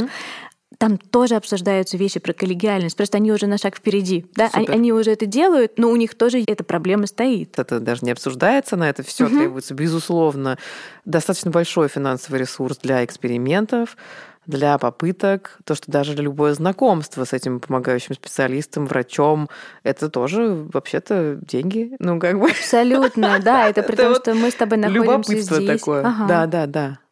там 0.82 0.98
тоже 0.98 1.36
обсуждаются 1.36 1.96
вещи 1.96 2.20
про 2.20 2.34
коллегиальность. 2.34 2.98
Просто 2.98 3.18
они 3.18 3.32
уже 3.32 3.46
на 3.46 3.60
шаг 3.60 3.76
впереди. 3.76 4.26
Да? 4.34 4.50
Они, 4.52 4.66
они 4.66 4.92
уже 4.92 5.12
это 5.12 5.28
делают, 5.28 5.78
но 5.78 5.92
у 5.92 5.96
них 5.96 6.16
тоже 6.16 6.44
эта 6.48 6.64
проблема 6.64 7.06
стоит. 7.06 7.60
это 7.60 7.80
даже 7.80 8.04
не 8.04 8.10
обсуждается, 8.10 8.76
на 8.78 8.90
это 8.90 9.04
все 9.04 9.28
требуется, 9.30 9.76
безусловно, 9.76 10.58
достаточно 11.06 11.52
большой 11.52 11.88
финансовый 11.88 12.38
ресурс 12.38 12.78
для 12.78 13.06
экспериментов, 13.06 13.96
для 14.48 14.80
попыток, 14.80 15.60
то, 15.66 15.76
что 15.76 15.92
даже 15.92 16.16
любое 16.16 16.56
знакомство 16.56 17.26
с 17.26 17.34
этим 17.34 17.60
помогающим 17.60 18.16
специалистом, 18.16 18.88
врачом, 18.88 19.50
это 19.84 20.10
тоже 20.10 20.66
вообще-то 20.74 21.38
деньги, 21.44 21.96
ну 22.00 22.20
как 22.20 22.40
бы 22.40 22.50
Абсолютно, 22.50 23.38
да. 23.40 23.70
Это 23.70 23.84
при 23.88 23.98
том, 23.98 24.16
что 24.16 24.34
мы 24.34 24.50
с 24.50 24.56
тобой 24.56 24.80
находимся 24.80 25.12
любопытство 25.12 25.58
здесь. 25.58 25.80
такое. 25.80 26.02
Ага. 26.08 26.26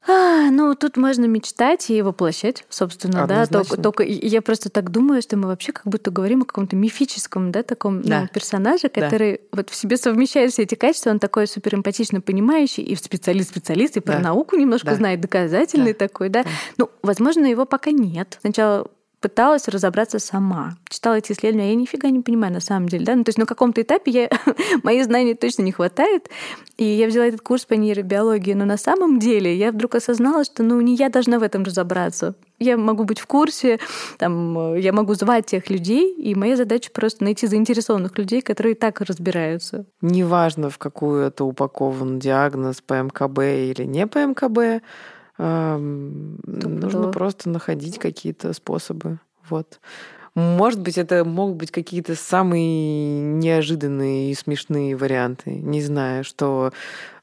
Да, 0.08 0.14
да, 0.14 0.14
да. 0.14 0.48
А, 0.48 0.52
ну, 0.52 0.76
тут 0.76 0.98
можно 0.98 1.26
мечтать 1.26 1.90
и 1.90 2.02
воплощать, 2.02 2.66
собственно, 2.70 3.28
да. 3.28 3.46
Только, 3.46 3.78
только 3.82 4.04
я 4.04 4.42
просто 4.42 4.70
так 4.70 4.90
думаю, 4.92 5.22
что 5.22 5.38
мы 5.38 5.48
вообще 5.48 5.72
как 5.72 5.86
будто 5.86 6.10
говорим 6.12 6.42
о 6.42 6.46
каком-то 6.46 6.76
мифическом, 6.76 7.52
да, 7.52 7.64
таком 7.64 8.02
Да. 8.02 8.22
ну, 8.22 8.28
персонаже, 8.28 8.90
который 8.90 9.42
вот 9.52 9.70
в 9.70 9.76
себе 9.76 9.98
совмещает 9.98 10.52
все 10.52 10.64
эти 10.64 10.76
качества, 10.76 11.12
он 11.12 11.20
такой 11.20 11.48
супер 11.48 11.76
эмпатично 11.76 12.22
понимающий, 12.22 12.84
и 12.84 12.96
специалист-специалист, 12.96 13.98
и 13.98 14.00
про 14.00 14.14
Да. 14.14 14.20
науку 14.20 14.56
немножко 14.56 14.88
Да. 14.92 14.96
знает, 14.96 15.22
доказательный 15.22 15.94
Да. 15.94 16.00
такой, 16.08 16.30
да. 16.30 16.46
Ну, 16.78 16.90
возможно, 17.04 17.46
его 17.46 17.66
пока 17.66 17.92
нет. 17.92 18.38
Сначала 18.42 18.88
пыталась 19.20 19.68
разобраться 19.68 20.20
сама. 20.20 20.78
Читала 20.90 21.16
эти 21.16 21.32
исследования, 21.32 21.70
я 21.70 21.76
нифига 21.76 22.10
не 22.10 22.22
понимаю 22.22 22.54
на 22.54 22.60
самом 22.60 22.88
деле. 22.90 23.06
Да? 23.06 23.16
Ну, 23.16 23.24
то 23.24 23.30
есть 23.30 23.38
на 23.38 23.46
каком-то 23.46 23.82
этапе 23.82 24.12
я, 24.12 24.30
моих 24.84 25.06
знаний 25.06 25.36
точно 25.36 25.64
не 25.64 25.72
хватает. 25.72 26.30
И 26.78 26.86
я 26.86 27.08
взяла 27.08 27.26
этот 27.26 27.42
курс 27.42 27.66
по 27.66 27.74
нейробиологии, 27.74 28.54
но 28.54 28.66
на 28.66 28.78
самом 28.78 29.20
деле 29.20 29.56
я 29.56 29.72
вдруг 29.72 29.96
осознала, 29.96 30.44
что 30.44 30.64
ну, 30.64 30.80
не 30.82 30.96
я 30.96 31.10
должна 31.10 31.40
в 31.40 31.44
этом 31.44 31.64
разобраться. 31.64 32.36
Я 32.60 32.78
могу 32.78 33.06
быть 33.06 33.20
в 33.20 33.26
курсе, 33.26 33.80
там, 34.18 34.74
э, 34.74 34.82
я 34.82 34.92
могу 34.92 35.14
звать 35.14 35.46
тех 35.46 35.70
людей, 35.70 36.14
и 36.14 36.36
моя 36.36 36.58
задача 36.58 36.92
просто 36.92 37.24
найти 37.24 37.48
заинтересованных 37.48 38.18
людей, 38.18 38.42
которые 38.42 38.76
так 38.76 39.00
разбираются. 39.02 39.86
Неважно, 40.02 40.70
в 40.70 40.78
какую 40.78 41.24
это 41.24 41.46
упакован 41.46 42.20
диагноз, 42.20 42.82
ПМКБ 42.82 43.40
или 43.40 43.84
не 43.86 44.06
ПМКБ, 44.08 44.84
нужно 45.40 47.12
просто 47.12 47.50
находить 47.50 47.98
какие-то 47.98 48.54
способы. 48.54 49.20
Вот. 49.50 49.80
Может 50.36 50.80
быть, 50.80 50.98
это 50.98 51.26
могут 51.26 51.58
быть 51.58 51.72
какие-то 51.72 52.16
самые 52.16 53.20
неожиданные 53.22 54.32
и 54.32 54.36
смешные 54.36 54.96
варианты. 54.96 55.52
Не 55.52 55.82
знаю, 55.82 56.24
что 56.24 56.72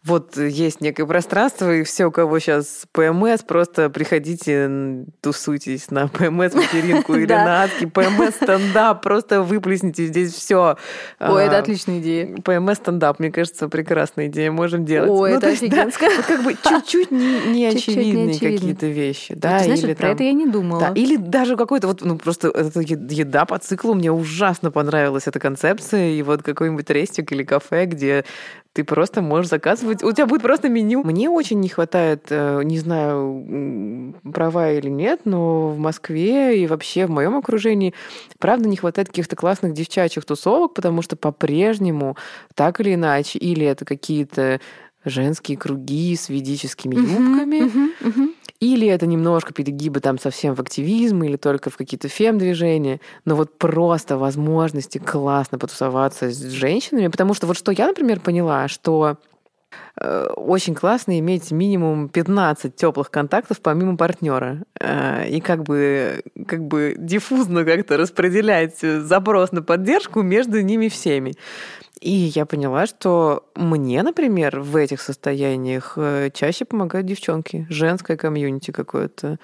вот 0.07 0.37
есть 0.37 0.81
некое 0.81 1.05
пространство, 1.05 1.75
и 1.75 1.83
все, 1.83 2.07
у 2.07 2.11
кого 2.13 2.39
сейчас 2.39 2.85
ПМС, 2.93 3.43
просто 3.43 3.91
приходите, 3.91 5.05
тусуйтесь 5.21 5.91
на 5.91 6.07
ПМС-вечеринку 6.07 7.15
или 7.17 7.33
на 7.33 7.65
адский 7.65 7.89
ПМС-стендап, 7.89 9.03
просто 9.03 9.43
выплесните 9.43 10.07
здесь 10.07 10.33
все. 10.33 10.77
Ой, 11.19 11.45
это 11.45 11.59
отличная 11.59 11.99
идея. 11.99 12.37
ПМС-стендап, 12.37 13.19
мне 13.19 13.33
кажется, 13.33 13.69
прекрасная 13.69 14.29
идея, 14.29 14.53
можем 14.53 14.85
делать. 14.85 15.11
Ой, 15.11 15.33
ну, 15.33 15.39
это 15.39 15.49
офигенская. 15.49 16.11
Да, 16.17 16.23
как 16.23 16.45
бы 16.45 16.55
чуть-чуть 16.55 17.11
неочевидные 17.11 18.39
какие-то 18.39 18.87
вещи. 18.87 19.35
Да, 19.35 19.59
знаешь, 19.59 19.83
или 19.83 19.95
про 19.95 20.11
это 20.11 20.23
я 20.23 20.33
не 20.33 20.47
думала. 20.47 20.81
Да, 20.81 20.93
или 20.95 21.17
даже 21.17 21.57
какой-то 21.57 21.89
вот, 21.89 22.03
ну, 22.03 22.17
просто 22.17 22.49
еда 22.49 23.45
по 23.45 23.59
циклу, 23.59 23.95
мне 23.95 24.13
ужасно 24.13 24.71
понравилась 24.71 25.25
эта 25.27 25.41
концепция, 25.41 26.11
и 26.11 26.23
вот 26.23 26.45
какой-нибудь 26.45 26.89
рестик 26.91 27.33
или 27.33 27.43
кафе, 27.43 27.87
где 27.87 28.25
ты 28.77 28.85
просто 28.85 29.23
можешь 29.23 29.49
заказывать. 29.49 29.96
У 30.03 30.13
тебя 30.13 30.27
будет 30.27 30.43
просто 30.43 30.69
меню. 30.69 31.03
Мне 31.05 31.29
очень 31.29 31.61
не 31.61 31.69
хватает, 31.69 32.27
э, 32.31 32.63
не 32.65 32.79
знаю, 32.79 34.15
права 34.33 34.73
или 34.73 34.89
нет, 34.89 35.21
но 35.25 35.69
в 35.69 35.79
Москве 35.79 36.63
и 36.63 36.67
вообще 36.67 37.07
в 37.07 37.11
моем 37.11 37.37
окружении, 37.37 37.95
правда, 38.39 38.69
не 38.69 38.77
хватает 38.77 39.09
каких-то 39.09 39.37
классных 39.37 39.73
девчачьих 39.73 40.25
тусовок, 40.25 40.75
потому 40.75 41.03
что 41.03 41.17
по-прежнему, 41.17 42.17
так 42.55 42.81
или 42.81 42.95
иначе, 42.95 43.39
или 43.39 43.67
это 43.67 43.85
какие-то 43.85 44.61
женские 45.05 45.57
круги 45.57 46.17
с 46.17 46.29
ведическими 46.29 46.97
юбками, 46.97 47.63
uh-huh, 47.63 47.91
uh-huh, 48.01 48.13
uh-huh. 48.13 48.35
Или 48.61 48.89
это 48.89 49.07
немножко 49.07 49.53
перегибы 49.53 50.01
там 50.01 50.19
совсем 50.19 50.55
в 50.55 50.61
активизм 50.61 51.23
или 51.23 51.37
только 51.37 51.69
в 51.69 51.77
какие-то 51.77 52.09
фем-движения, 52.09 53.01
но 53.25 53.37
вот 53.37 53.59
просто 53.59 54.17
возможности 54.17 54.99
классно 54.99 55.59
потусоваться 55.59 56.31
с 56.31 56.43
женщинами, 56.51 57.09
потому 57.09 57.35
что 57.35 57.47
вот 57.47 57.57
что 57.59 57.71
я, 57.71 57.87
например, 57.87 58.21
поняла, 58.21 58.69
что 58.69 59.19
очень 59.99 60.75
классно 60.75 61.19
иметь 61.19 61.51
минимум 61.51 62.09
15 62.09 62.77
теплых 62.77 63.11
контактов 63.11 63.61
помимо 63.63 63.97
партнера 63.97 64.65
э, 64.79 65.29
и 65.29 65.41
как 65.41 65.63
бы, 65.63 66.23
как 66.47 66.67
бы 66.67 66.95
диффузно 66.99 67.65
как-то 67.65 67.97
распределять 67.97 68.81
запрос 68.81 69.53
на 69.53 69.63
поддержку 69.63 70.21
между 70.21 70.61
ними 70.61 70.89
всеми. 70.89 71.35
И 72.01 72.11
я 72.11 72.45
поняла, 72.45 72.87
что 72.87 73.49
мне, 73.55 74.03
например, 74.03 74.61
в 74.61 74.77
этих 74.77 75.01
состояниях 75.01 75.95
э, 75.97 76.31
чаще 76.33 76.67
помогают 76.67 77.07
девчонки, 77.07 77.67
женское 77.71 78.19
комьюнити 78.19 78.71
какое-то. 78.71 79.39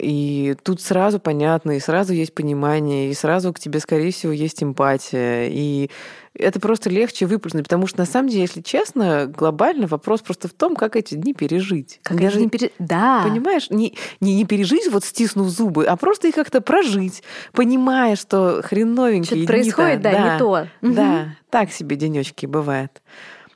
И 0.00 0.56
тут 0.62 0.80
сразу 0.80 1.18
понятно, 1.18 1.72
и 1.72 1.80
сразу 1.80 2.12
есть 2.12 2.34
понимание, 2.34 3.10
и 3.10 3.14
сразу 3.14 3.52
к 3.52 3.58
тебе, 3.58 3.80
скорее 3.80 4.12
всего, 4.12 4.32
есть 4.32 4.62
эмпатия. 4.62 5.48
И 5.48 5.90
это 6.34 6.60
просто 6.60 6.88
легче 6.90 7.26
выплеснуть, 7.26 7.64
потому 7.64 7.86
что, 7.86 7.98
на 7.98 8.06
самом 8.06 8.28
деле, 8.28 8.42
если 8.42 8.60
честно, 8.60 9.26
глобально 9.26 9.86
вопрос 9.86 10.20
просто 10.20 10.48
в 10.48 10.52
том, 10.52 10.76
как 10.76 10.96
эти 10.96 11.14
дни 11.14 11.34
пережить. 11.34 12.00
Как 12.02 12.20
Даже, 12.20 12.40
не 12.40 12.48
пере... 12.48 12.70
Да. 12.78 13.22
Понимаешь, 13.24 13.70
не, 13.70 13.94
не, 14.20 14.36
не 14.36 14.44
пережить, 14.44 14.90
вот 14.90 15.04
стиснув 15.04 15.48
зубы, 15.48 15.84
а 15.84 15.96
просто 15.96 16.28
их 16.28 16.34
как-то 16.34 16.60
прожить, 16.60 17.22
понимая, 17.52 18.16
что 18.16 18.62
хреновенькие 18.62 19.42
Что-то 19.42 19.46
происходит, 19.46 20.02
да, 20.02 20.12
да, 20.12 20.32
не 20.32 20.38
то. 20.38 20.66
Да, 20.82 21.36
так 21.50 21.72
себе 21.72 21.96
денечки 21.96 22.46
бывает. 22.46 23.02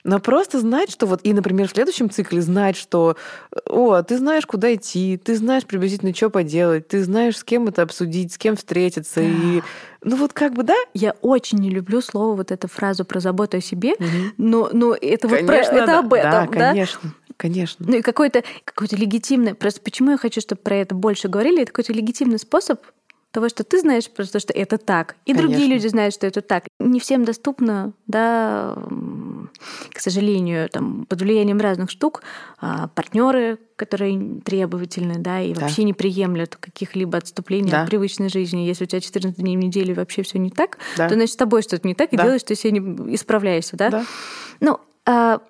Но 0.05 0.19
просто 0.19 0.59
знать, 0.59 0.91
что 0.91 1.07
вот, 1.07 1.21
и, 1.23 1.33
например, 1.33 1.69
в 1.69 1.73
следующем 1.73 2.11
цикле 2.11 2.43
знать, 2.43 2.77
что, 2.77 3.17
о, 3.67 4.03
ты 4.03 4.19
знаешь, 4.19 4.47
куда 4.47 4.75
идти, 4.75 5.17
ты 5.17 5.37
знаешь 5.37 5.65
приблизительно, 5.65 6.13
что 6.15 6.29
поделать, 6.29 6.89
ты 6.89 7.05
знаешь, 7.05 7.39
с 7.39 7.45
кем 7.45 7.69
это 7.69 7.83
обсудить, 7.83 8.33
с 8.33 8.39
кем 8.39 8.57
встретиться. 8.57 9.21
Да. 9.21 9.27
И, 9.27 9.63
ну 10.03 10.17
вот 10.17 10.33
как 10.33 10.55
бы, 10.55 10.65
да? 10.65 10.75
Я 10.93 11.13
очень 11.23 11.59
не 11.59 11.71
люблю 11.71 12.01
слово, 12.01 12.35
вот 12.35 12.51
эту 12.51 12.67
фразу 12.67 13.05
про 13.05 13.21
заботу 13.21 13.59
о 13.59 13.61
себе, 13.61 13.93
угу. 13.93 14.07
но, 14.39 14.71
но 14.73 14.95
это 14.95 15.29
конечно, 15.29 15.47
вот 15.47 15.47
про, 15.47 15.57
это 15.57 15.87
да. 15.87 15.99
об 16.01 16.13
этом, 16.13 16.31
да? 16.31 16.47
конечно. 16.47 17.15
Конечно. 17.37 17.85
Ну 17.89 17.97
и 17.97 18.03
какой-то 18.03 18.45
какой 18.65 18.87
легитимный... 18.93 19.55
Просто 19.55 19.81
почему 19.81 20.13
я 20.13 20.17
хочу, 20.17 20.41
чтобы 20.41 20.61
про 20.63 20.77
это 20.77 20.95
больше 20.95 21.29
говорили? 21.29 21.63
Это 21.63 21.73
какой-то 21.73 21.93
легитимный 21.93 22.39
способ 22.39 22.81
того, 23.33 23.49
что 23.49 23.65
ты 23.65 23.81
знаешь 23.81 24.11
просто, 24.11 24.39
что 24.39 24.53
это 24.53 24.79
так, 24.79 25.17
и 25.25 25.33
Конечно. 25.33 25.49
другие 25.49 25.75
люди 25.75 25.87
знают, 25.89 26.15
что 26.15 26.27
это 26.27 26.43
так. 26.43 26.65
Не 26.79 27.01
всем 27.01 27.25
доступно, 27.25 27.95
да, 28.07 28.77
к 29.93 30.01
сожалению, 30.01 30.69
там, 30.69 31.07
под 31.07 31.23
влиянием 31.23 31.59
разных 31.59 31.91
штук 31.91 32.23
а, 32.59 32.89
партнеры, 32.89 33.59
которые 33.77 34.41
требовательны, 34.45 35.15
да, 35.19 35.41
и 35.41 35.55
да. 35.55 35.63
вообще 35.63 35.85
не 35.85 35.95
приемлют 35.95 36.57
каких-либо 36.57 37.19
отступлений 37.19 37.71
да. 37.71 37.83
от 37.83 37.89
привычной 37.89 38.29
жизни. 38.29 38.61
Если 38.61 38.85
у 38.85 38.87
тебя 38.87 39.01
14 39.01 39.41
дней 39.41 39.57
в 39.57 39.61
неделю 39.61 39.95
вообще 39.95 40.23
все 40.23 40.39
не 40.39 40.51
так, 40.51 40.79
да. 40.97 41.09
то 41.09 41.15
значит 41.15 41.33
с 41.33 41.37
тобой 41.37 41.63
что-то 41.63 41.89
не 41.89 41.95
так, 41.95 42.13
и 42.13 42.17
да. 42.17 42.25
делаешь, 42.25 42.43
ты 42.43 42.55
себе 42.55 42.79
не 42.79 43.15
исправляешься, 43.15 43.77
да. 43.77 43.91
да. 43.91 44.05
Ну, 44.61 44.79
а 45.05 45.41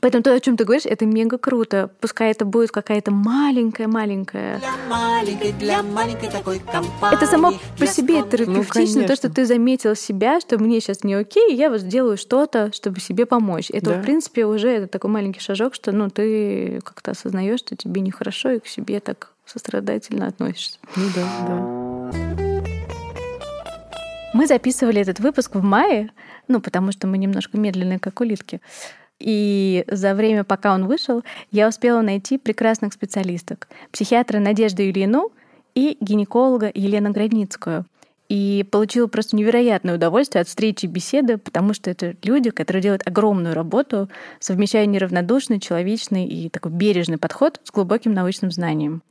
Поэтому 0.00 0.22
то, 0.22 0.34
о 0.34 0.40
чем 0.40 0.56
ты 0.56 0.64
говоришь, 0.64 0.86
это 0.86 1.06
мега 1.06 1.38
круто. 1.38 1.90
Пускай 2.00 2.30
это 2.30 2.44
будет 2.44 2.70
какая-то 2.72 3.10
маленькая-маленькая. 3.10 4.60
Это 7.12 7.26
само 7.26 7.52
по 7.78 7.86
себе 7.86 8.22
терапевтично, 8.22 9.02
ну, 9.02 9.06
то, 9.06 9.16
что 9.16 9.30
ты 9.30 9.46
заметил 9.46 9.94
себя, 9.94 10.40
что 10.40 10.58
мне 10.58 10.80
сейчас 10.80 11.04
не 11.04 11.14
окей, 11.14 11.54
я 11.54 11.70
вот 11.70 11.80
сделаю 11.80 12.16
что-то, 12.16 12.72
чтобы 12.72 13.00
себе 13.00 13.24
помочь. 13.24 13.70
Это, 13.70 13.90
да. 13.90 14.00
в 14.00 14.02
принципе, 14.02 14.46
уже 14.46 14.68
это 14.70 14.88
такой 14.88 15.10
маленький 15.10 15.40
шажок, 15.40 15.74
что 15.74 15.92
ну, 15.92 16.10
ты 16.10 16.80
как-то 16.82 17.12
осознаешь, 17.12 17.60
что 17.60 17.76
тебе 17.76 18.00
нехорошо, 18.00 18.50
и 18.50 18.58
к 18.58 18.66
себе 18.66 19.00
так 19.00 19.30
сострадательно 19.46 20.26
относишься. 20.26 20.78
Ну 20.96 21.04
да, 21.14 21.28
да. 21.46 22.54
Мы 24.32 24.48
записывали 24.48 25.00
этот 25.00 25.20
выпуск 25.20 25.54
в 25.54 25.62
мае, 25.62 26.10
ну, 26.48 26.60
потому 26.60 26.90
что 26.90 27.06
мы 27.06 27.18
немножко 27.18 27.56
медленные, 27.56 28.00
как 28.00 28.20
улитки. 28.20 28.60
И 29.24 29.86
за 29.90 30.14
время, 30.14 30.44
пока 30.44 30.74
он 30.74 30.86
вышел, 30.86 31.24
я 31.50 31.66
успела 31.66 32.02
найти 32.02 32.36
прекрасных 32.36 32.92
специалисток. 32.92 33.68
Психиатра 33.90 34.38
Надежду 34.38 34.82
Ильину 34.82 35.32
и 35.74 35.96
гинеколога 35.98 36.70
Елену 36.74 37.10
Градницкую. 37.10 37.86
И 38.28 38.66
получила 38.70 39.06
просто 39.06 39.36
невероятное 39.36 39.94
удовольствие 39.94 40.42
от 40.42 40.48
встречи 40.48 40.84
и 40.84 40.88
беседы, 40.88 41.38
потому 41.38 41.72
что 41.72 41.90
это 41.90 42.16
люди, 42.22 42.50
которые 42.50 42.82
делают 42.82 43.06
огромную 43.06 43.54
работу, 43.54 44.10
совмещая 44.40 44.84
неравнодушный, 44.84 45.58
человечный 45.58 46.26
и 46.26 46.50
такой 46.50 46.72
бережный 46.72 47.16
подход 47.16 47.60
с 47.64 47.70
глубоким 47.70 48.12
научным 48.12 48.50
знанием. 48.50 49.02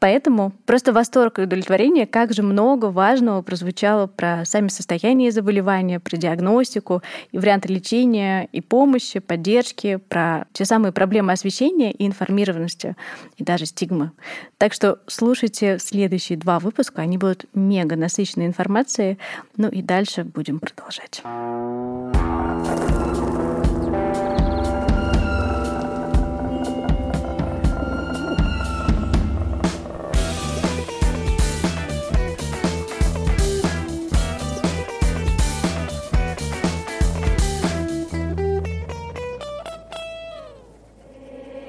Поэтому 0.00 0.52
просто 0.66 0.92
восторг 0.92 1.38
и 1.38 1.42
удовлетворение, 1.42 2.06
как 2.06 2.32
же 2.32 2.42
много 2.42 2.86
важного 2.86 3.42
прозвучало 3.42 4.06
про 4.06 4.44
сами 4.44 4.68
состояния 4.68 5.32
заболевания, 5.32 6.00
про 6.00 6.16
диагностику, 6.16 7.02
и 7.32 7.38
варианты 7.38 7.72
лечения 7.72 8.48
и 8.52 8.60
помощи, 8.60 9.18
поддержки, 9.18 9.96
про 9.96 10.46
те 10.52 10.64
самые 10.64 10.92
проблемы 10.92 11.32
освещения 11.32 11.92
и 11.92 12.06
информированности, 12.06 12.96
и 13.36 13.44
даже 13.44 13.66
стигмы. 13.66 14.12
Так 14.56 14.72
что 14.72 14.98
слушайте 15.06 15.78
следующие 15.78 16.38
два 16.38 16.58
выпуска, 16.58 17.02
они 17.02 17.18
будут 17.18 17.46
мега 17.54 17.96
насыщенной 17.96 18.46
информацией, 18.46 19.18
ну 19.56 19.68
и 19.68 19.82
дальше 19.82 20.24
будем 20.24 20.60
продолжать. 20.60 21.22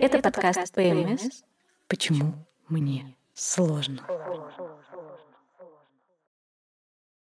Это 0.01 0.21
подкаст 0.21 0.73
ПМС. 0.73 1.43
Почему 1.89 2.33
мне 2.69 3.17
сложно? 3.33 4.07